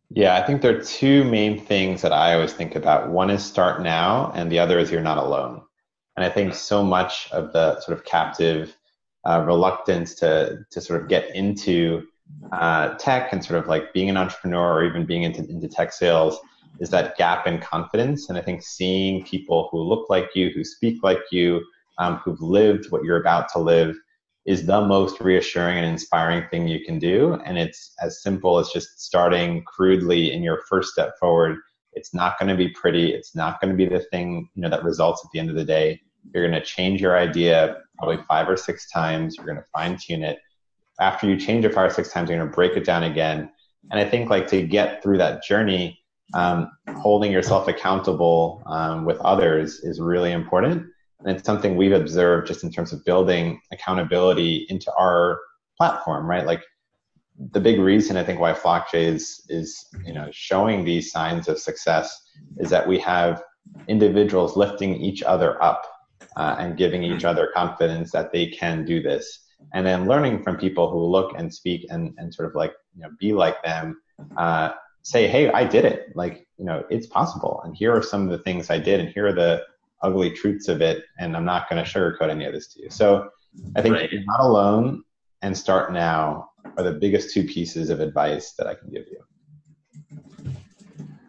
Yeah, 0.10 0.36
I 0.36 0.46
think 0.46 0.62
there 0.62 0.78
are 0.78 0.82
two 0.82 1.24
main 1.26 1.60
things 1.60 2.02
that 2.02 2.14
I 2.14 2.34
always 2.34 2.54
think 2.54 2.76
about. 2.76 3.10
One 3.10 3.30
is 3.30 3.44
start 3.44 3.82
now, 3.82 4.32
and 4.36 4.50
the 4.52 4.60
other 4.60 4.80
is 4.80 4.90
you're 4.90 5.02
not 5.02 5.18
alone. 5.18 5.62
And 6.16 6.26
I 6.26 6.30
think 6.30 6.54
so 6.54 6.84
much 6.84 7.30
of 7.32 7.52
the 7.54 7.80
sort 7.82 7.98
of 7.98 8.06
captive 8.06 8.76
uh, 9.26 9.44
reluctance 9.46 10.16
to 10.16 10.66
to 10.72 10.82
sort 10.82 11.02
of 11.02 11.10
get 11.10 11.36
into 11.36 12.08
uh, 12.52 12.96
tech 12.96 13.34
and 13.34 13.44
sort 13.44 13.60
of 13.60 13.68
like 13.68 13.94
being 13.94 14.10
an 14.10 14.18
entrepreneur 14.18 14.74
or 14.74 14.86
even 14.86 15.06
being 15.06 15.24
into, 15.24 15.42
into 15.50 15.68
tech 15.68 15.94
sales 15.94 16.40
is 16.80 16.90
that 16.92 17.18
gap 17.18 17.48
in 17.48 17.60
confidence. 17.60 18.30
And 18.30 18.38
I 18.38 18.42
think 18.42 18.62
seeing 18.62 19.24
people 19.24 19.70
who 19.72 19.82
look 19.82 20.10
like 20.10 20.30
you, 20.36 20.50
who 20.50 20.64
speak 20.64 21.04
like 21.04 21.22
you, 21.32 21.62
um, 21.98 22.18
who've 22.18 22.42
lived 22.42 22.92
what 22.92 23.04
you're 23.04 23.20
about 23.20 23.50
to 23.54 23.60
live, 23.60 23.96
is 24.46 24.66
the 24.66 24.80
most 24.80 25.20
reassuring 25.20 25.78
and 25.78 25.86
inspiring 25.86 26.48
thing 26.50 26.68
you 26.68 26.84
can 26.86 26.98
do. 27.00 27.34
And 27.46 27.58
it's 27.58 27.94
as 28.02 28.22
simple 28.22 28.60
as 28.60 28.70
just 28.70 29.02
starting 29.02 29.64
crudely 29.64 30.32
in 30.32 30.42
your 30.42 30.62
first 30.70 30.92
step 30.94 31.20
forward. 31.20 31.58
It's 31.94 32.14
not 32.14 32.40
going 32.40 32.50
to 32.50 32.56
be 32.56 32.70
pretty. 32.70 33.14
It's 33.14 33.36
not 33.36 33.60
going 33.60 33.72
to 33.72 33.78
be 33.78 33.94
the 33.94 34.06
thing, 34.12 34.50
you 34.56 34.62
know, 34.62 34.70
that 34.70 34.86
results 34.86 35.22
at 35.26 35.32
the 35.34 35.40
end 35.40 35.50
of 35.50 35.58
the 35.58 35.66
day. 35.66 36.00
You're 36.34 36.48
going 36.48 36.60
to 36.60 36.66
change 36.66 37.02
your 37.02 37.18
idea 37.18 37.78
probably 37.98 38.24
five 38.24 38.48
or 38.48 38.56
six 38.56 38.90
times. 38.90 39.36
You're 39.36 39.46
going 39.46 39.58
to 39.58 39.66
fine 39.74 39.98
tune 39.98 40.24
it. 40.24 40.40
After 41.00 41.28
you 41.28 41.38
change 41.38 41.66
it 41.66 41.74
five 41.74 41.92
or 41.92 41.94
six 41.94 42.12
times, 42.12 42.30
you're 42.30 42.40
going 42.40 42.50
to 42.50 42.56
break 42.56 42.78
it 42.78 42.86
down 42.86 43.04
again. 43.04 43.52
And 43.92 44.00
I 44.00 44.08
think 44.10 44.30
like 44.30 44.48
to 44.48 44.62
get 44.62 45.04
through 45.04 45.18
that 45.18 45.44
journey, 45.44 46.00
um, 46.34 46.72
holding 46.98 47.32
yourself 47.32 47.68
accountable 47.68 48.64
um, 48.66 49.06
with 49.06 49.18
others 49.20 49.80
is 49.80 50.00
really 50.00 50.32
important 50.32 50.86
And 51.24 51.36
it's 51.36 51.46
something 51.46 51.76
we've 51.76 51.94
observed 51.94 52.48
just 52.48 52.64
in 52.64 52.72
terms 52.72 52.94
of 52.94 53.04
building 53.06 53.60
accountability 53.72 54.66
into 54.70 54.92
our 54.94 55.40
platform, 55.78 56.30
right? 56.30 56.46
Like 56.46 56.64
the 57.52 57.60
big 57.60 57.80
reason 57.80 58.18
I 58.18 58.24
think 58.24 58.40
why 58.40 58.54
Flockjay 58.54 59.06
is 59.06 59.46
is 59.50 59.86
you 60.06 60.14
know 60.14 60.28
showing 60.32 60.84
these 60.84 61.12
signs 61.12 61.48
of 61.48 61.60
success 61.60 62.20
is 62.58 62.70
that 62.70 62.88
we 62.88 63.00
have 63.00 63.44
individuals 63.88 64.58
lifting 64.58 64.96
each 64.96 65.22
other 65.24 65.62
up 65.62 65.86
uh, 66.36 66.56
and 66.60 66.78
giving 66.78 67.04
each 67.04 67.26
other 67.26 67.52
confidence 67.54 68.12
that 68.12 68.32
they 68.32 68.48
can 68.48 68.86
do 68.86 69.02
this, 69.02 69.46
and 69.74 69.86
then 69.86 70.08
learning 70.08 70.42
from 70.44 70.58
people 70.58 70.90
who 70.90 71.00
look 71.06 71.34
and 71.38 71.54
speak 71.54 71.86
and 71.90 72.14
and 72.18 72.34
sort 72.34 72.50
of 72.50 72.56
like 72.56 72.74
you 72.96 73.02
know 73.04 73.10
be 73.20 73.34
like 73.34 73.62
them. 73.64 74.02
Uh, 74.36 74.72
say, 75.08 75.26
hey, 75.26 75.50
I 75.50 75.64
did 75.64 75.86
it. 75.86 76.14
Like, 76.16 76.46
you 76.58 76.66
know, 76.66 76.84
it's 76.90 77.08
possible. 77.08 77.62
And 77.64 77.74
here 77.74 77.96
are 77.96 78.04
some 78.04 78.24
of 78.26 78.30
the 78.30 78.40
things 78.40 78.70
I 78.70 78.78
did, 78.78 79.00
and 79.00 79.08
here 79.08 79.28
are 79.28 79.34
the 79.34 79.64
ugly 80.02 80.32
truths 80.32 80.68
of 80.68 80.82
it. 80.82 81.06
And 81.18 81.34
I'm 81.36 81.46
not 81.46 81.70
going 81.70 81.82
to 81.84 81.90
sugarcoat 81.90 82.30
any 82.30 82.44
of 82.44 82.52
this 82.54 82.68
to 82.74 82.84
you. 82.84 82.90
So 82.90 83.30
I 83.78 83.82
think 83.82 83.96
right. 83.96 84.12
you're 84.12 84.26
not 84.26 84.42
alone 84.42 85.04
and 85.44 85.58
start 85.58 85.94
now 85.94 86.50
are 86.78 86.84
the 86.84 86.92
biggest 86.92 87.34
two 87.34 87.46
pieces 87.46 87.90
of 87.90 88.02
advice 88.02 88.52
that 88.58 88.68
I 88.68 88.76
can 88.76 88.90
give 88.90 89.06
you. 89.10 89.24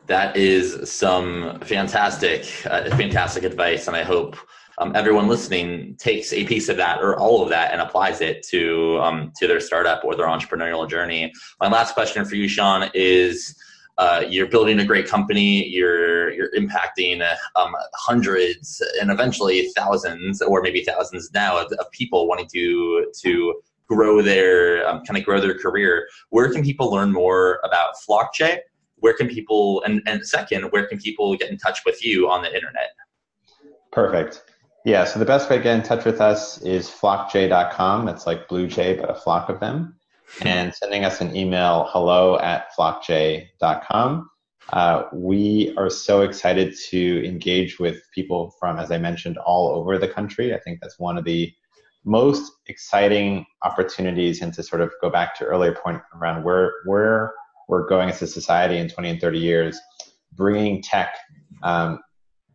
That 0.06 0.36
is 0.36 0.90
some 0.90 1.60
fantastic, 1.60 2.50
uh, 2.66 2.90
fantastic 2.96 3.44
advice, 3.44 3.86
and 3.86 3.96
I 3.96 4.02
hope 4.02 4.36
um, 4.78 4.92
everyone 4.94 5.28
listening 5.28 5.96
takes 5.96 6.32
a 6.32 6.44
piece 6.44 6.68
of 6.68 6.76
that 6.76 7.00
or 7.00 7.18
all 7.18 7.42
of 7.42 7.48
that 7.48 7.72
and 7.72 7.80
applies 7.80 8.20
it 8.20 8.42
to 8.44 8.98
um, 9.00 9.32
to 9.36 9.46
their 9.46 9.60
startup 9.60 10.04
or 10.04 10.14
their 10.14 10.26
entrepreneurial 10.26 10.88
journey. 10.88 11.32
My 11.60 11.68
last 11.68 11.94
question 11.94 12.24
for 12.24 12.36
you, 12.36 12.48
Sean, 12.48 12.88
is 12.94 13.56
uh, 13.98 14.24
you're 14.28 14.46
building 14.46 14.78
a 14.78 14.84
great 14.84 15.08
company, 15.08 15.66
you're 15.68 16.32
you're 16.32 16.50
impacting 16.56 17.26
um, 17.56 17.74
hundreds 17.94 18.80
and 19.00 19.10
eventually 19.10 19.68
thousands, 19.76 20.40
or 20.40 20.62
maybe 20.62 20.84
thousands 20.84 21.30
now 21.34 21.58
of, 21.58 21.72
of 21.72 21.90
people 21.90 22.28
wanting 22.28 22.46
to 22.52 23.10
to 23.22 23.60
grow 23.88 24.22
their 24.22 24.86
um, 24.88 25.02
kind 25.04 25.18
of 25.18 25.24
grow 25.24 25.40
their 25.40 25.58
career. 25.58 26.06
Where 26.30 26.52
can 26.52 26.62
people 26.62 26.90
learn 26.90 27.12
more 27.12 27.60
about 27.64 27.94
Flockjay? 28.08 28.58
Where 28.96 29.14
can 29.14 29.28
people 29.28 29.82
and 29.82 30.02
and 30.06 30.24
second, 30.24 30.64
where 30.70 30.86
can 30.86 30.98
people 30.98 31.36
get 31.36 31.50
in 31.50 31.58
touch 31.58 31.80
with 31.84 32.04
you 32.04 32.30
on 32.30 32.42
the 32.42 32.54
internet? 32.54 32.90
Perfect. 33.90 34.44
Yeah, 34.88 35.04
so 35.04 35.18
the 35.18 35.26
best 35.26 35.50
way 35.50 35.58
to 35.58 35.62
get 35.62 35.74
in 35.74 35.82
touch 35.82 36.06
with 36.06 36.18
us 36.18 36.62
is 36.62 36.88
flockjay.com. 36.88 38.08
It's 38.08 38.26
like 38.26 38.48
blue 38.48 38.66
jay, 38.66 38.94
but 38.94 39.10
a 39.10 39.14
flock 39.14 39.50
of 39.50 39.60
them 39.60 39.94
and 40.40 40.74
sending 40.74 41.04
us 41.04 41.20
an 41.20 41.36
email 41.36 41.86
hello 41.90 42.38
at 42.38 42.74
flockjay.com. 42.74 44.30
Uh, 44.72 45.02
we 45.12 45.74
are 45.76 45.90
so 45.90 46.22
excited 46.22 46.74
to 46.88 47.22
engage 47.22 47.78
with 47.78 48.00
people 48.14 48.54
from, 48.58 48.78
as 48.78 48.90
I 48.90 48.96
mentioned, 48.96 49.36
all 49.36 49.68
over 49.68 49.98
the 49.98 50.08
country. 50.08 50.54
I 50.54 50.58
think 50.58 50.78
that's 50.80 50.98
one 50.98 51.18
of 51.18 51.24
the 51.26 51.52
most 52.06 52.50
exciting 52.68 53.44
opportunities 53.64 54.40
and 54.40 54.54
to 54.54 54.62
sort 54.62 54.80
of 54.80 54.90
go 55.02 55.10
back 55.10 55.34
to 55.34 55.44
earlier 55.44 55.74
point 55.74 56.00
around 56.14 56.44
where 56.44 56.72
where 56.86 57.34
we're 57.68 57.86
going 57.86 58.08
as 58.08 58.22
a 58.22 58.26
society 58.26 58.78
in 58.78 58.88
20 58.88 59.10
and 59.10 59.20
30 59.20 59.38
years, 59.38 59.78
bringing 60.32 60.80
tech 60.80 61.14
um, 61.62 62.00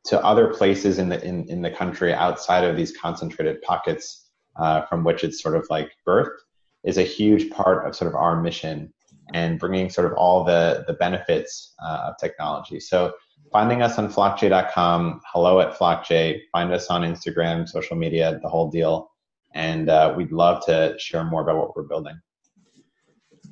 to 0.05 0.23
other 0.23 0.53
places 0.53 0.99
in 0.99 1.09
the 1.09 1.23
in, 1.25 1.47
in 1.49 1.61
the 1.61 1.71
country 1.71 2.13
outside 2.13 2.63
of 2.63 2.75
these 2.75 2.95
concentrated 2.97 3.61
pockets 3.61 4.29
uh, 4.57 4.85
from 4.85 5.03
which 5.03 5.23
it's 5.23 5.41
sort 5.41 5.55
of 5.55 5.65
like 5.69 5.91
birthed 6.07 6.37
is 6.83 6.97
a 6.97 7.03
huge 7.03 7.49
part 7.49 7.87
of 7.87 7.95
sort 7.95 8.09
of 8.09 8.15
our 8.15 8.41
mission 8.41 8.93
and 9.33 9.59
bringing 9.59 9.89
sort 9.89 10.11
of 10.11 10.17
all 10.17 10.43
the, 10.43 10.83
the 10.87 10.93
benefits 10.93 11.73
uh, 11.83 12.09
of 12.09 12.17
technology. 12.19 12.79
So 12.79 13.13
finding 13.51 13.81
us 13.81 13.97
on 13.97 14.11
flockjay.com, 14.11 15.21
hello 15.31 15.61
at 15.61 15.77
flockjay, 15.77 16.41
find 16.51 16.73
us 16.73 16.87
on 16.87 17.03
Instagram, 17.03 17.67
social 17.67 17.95
media, 17.95 18.39
the 18.43 18.49
whole 18.49 18.69
deal. 18.69 19.11
And 19.55 19.89
uh, 19.89 20.13
we'd 20.17 20.31
love 20.31 20.65
to 20.65 20.95
share 20.97 21.23
more 21.23 21.41
about 21.41 21.57
what 21.57 21.75
we're 21.75 21.83
building. 21.83 22.19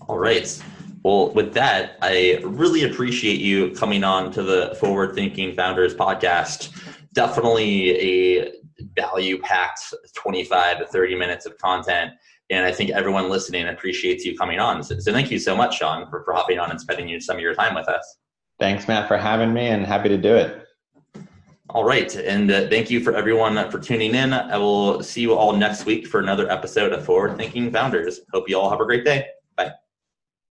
All 0.07 0.17
right. 0.17 0.61
Well, 1.03 1.31
with 1.33 1.53
that, 1.53 1.97
I 2.01 2.39
really 2.43 2.83
appreciate 2.83 3.39
you 3.39 3.71
coming 3.71 4.03
on 4.03 4.31
to 4.33 4.43
the 4.43 4.77
Forward 4.79 5.15
Thinking 5.15 5.55
Founders 5.55 5.95
podcast. 5.95 6.69
Definitely 7.13 7.91
a 7.97 8.53
value 8.95 9.39
packed 9.39 9.93
25 10.15 10.79
to 10.79 10.85
30 10.85 11.15
minutes 11.15 11.45
of 11.45 11.57
content 11.57 12.13
and 12.51 12.65
I 12.65 12.71
think 12.71 12.89
everyone 12.91 13.29
listening 13.29 13.69
appreciates 13.69 14.25
you 14.25 14.37
coming 14.37 14.59
on. 14.59 14.83
So, 14.83 14.99
so 14.99 15.13
thank 15.13 15.31
you 15.31 15.39
so 15.39 15.55
much, 15.55 15.77
Sean, 15.77 16.07
for, 16.09 16.21
for 16.23 16.33
hopping 16.33 16.59
on 16.59 16.69
and 16.69 16.79
spending 16.79 17.19
some 17.21 17.37
of 17.37 17.41
your 17.41 17.55
time 17.55 17.73
with 17.73 17.87
us. 17.87 18.17
Thanks, 18.59 18.87
Matt, 18.87 19.07
for 19.07 19.17
having 19.17 19.53
me 19.53 19.67
and 19.67 19.85
happy 19.85 20.09
to 20.09 20.17
do 20.17 20.35
it. 20.35 20.67
All 21.69 21.85
right. 21.85 22.13
And 22.13 22.51
uh, 22.51 22.67
thank 22.67 22.91
you 22.91 22.99
for 22.99 23.15
everyone 23.15 23.71
for 23.71 23.79
tuning 23.79 24.13
in. 24.13 24.33
I 24.33 24.57
will 24.57 25.01
see 25.01 25.21
you 25.21 25.33
all 25.33 25.53
next 25.53 25.85
week 25.85 26.05
for 26.05 26.19
another 26.19 26.51
episode 26.51 26.91
of 26.91 27.05
Forward 27.05 27.37
Thinking 27.37 27.71
Founders. 27.71 28.19
Hope 28.33 28.49
you 28.49 28.59
all 28.59 28.69
have 28.69 28.81
a 28.81 28.85
great 28.85 29.05
day. 29.05 29.27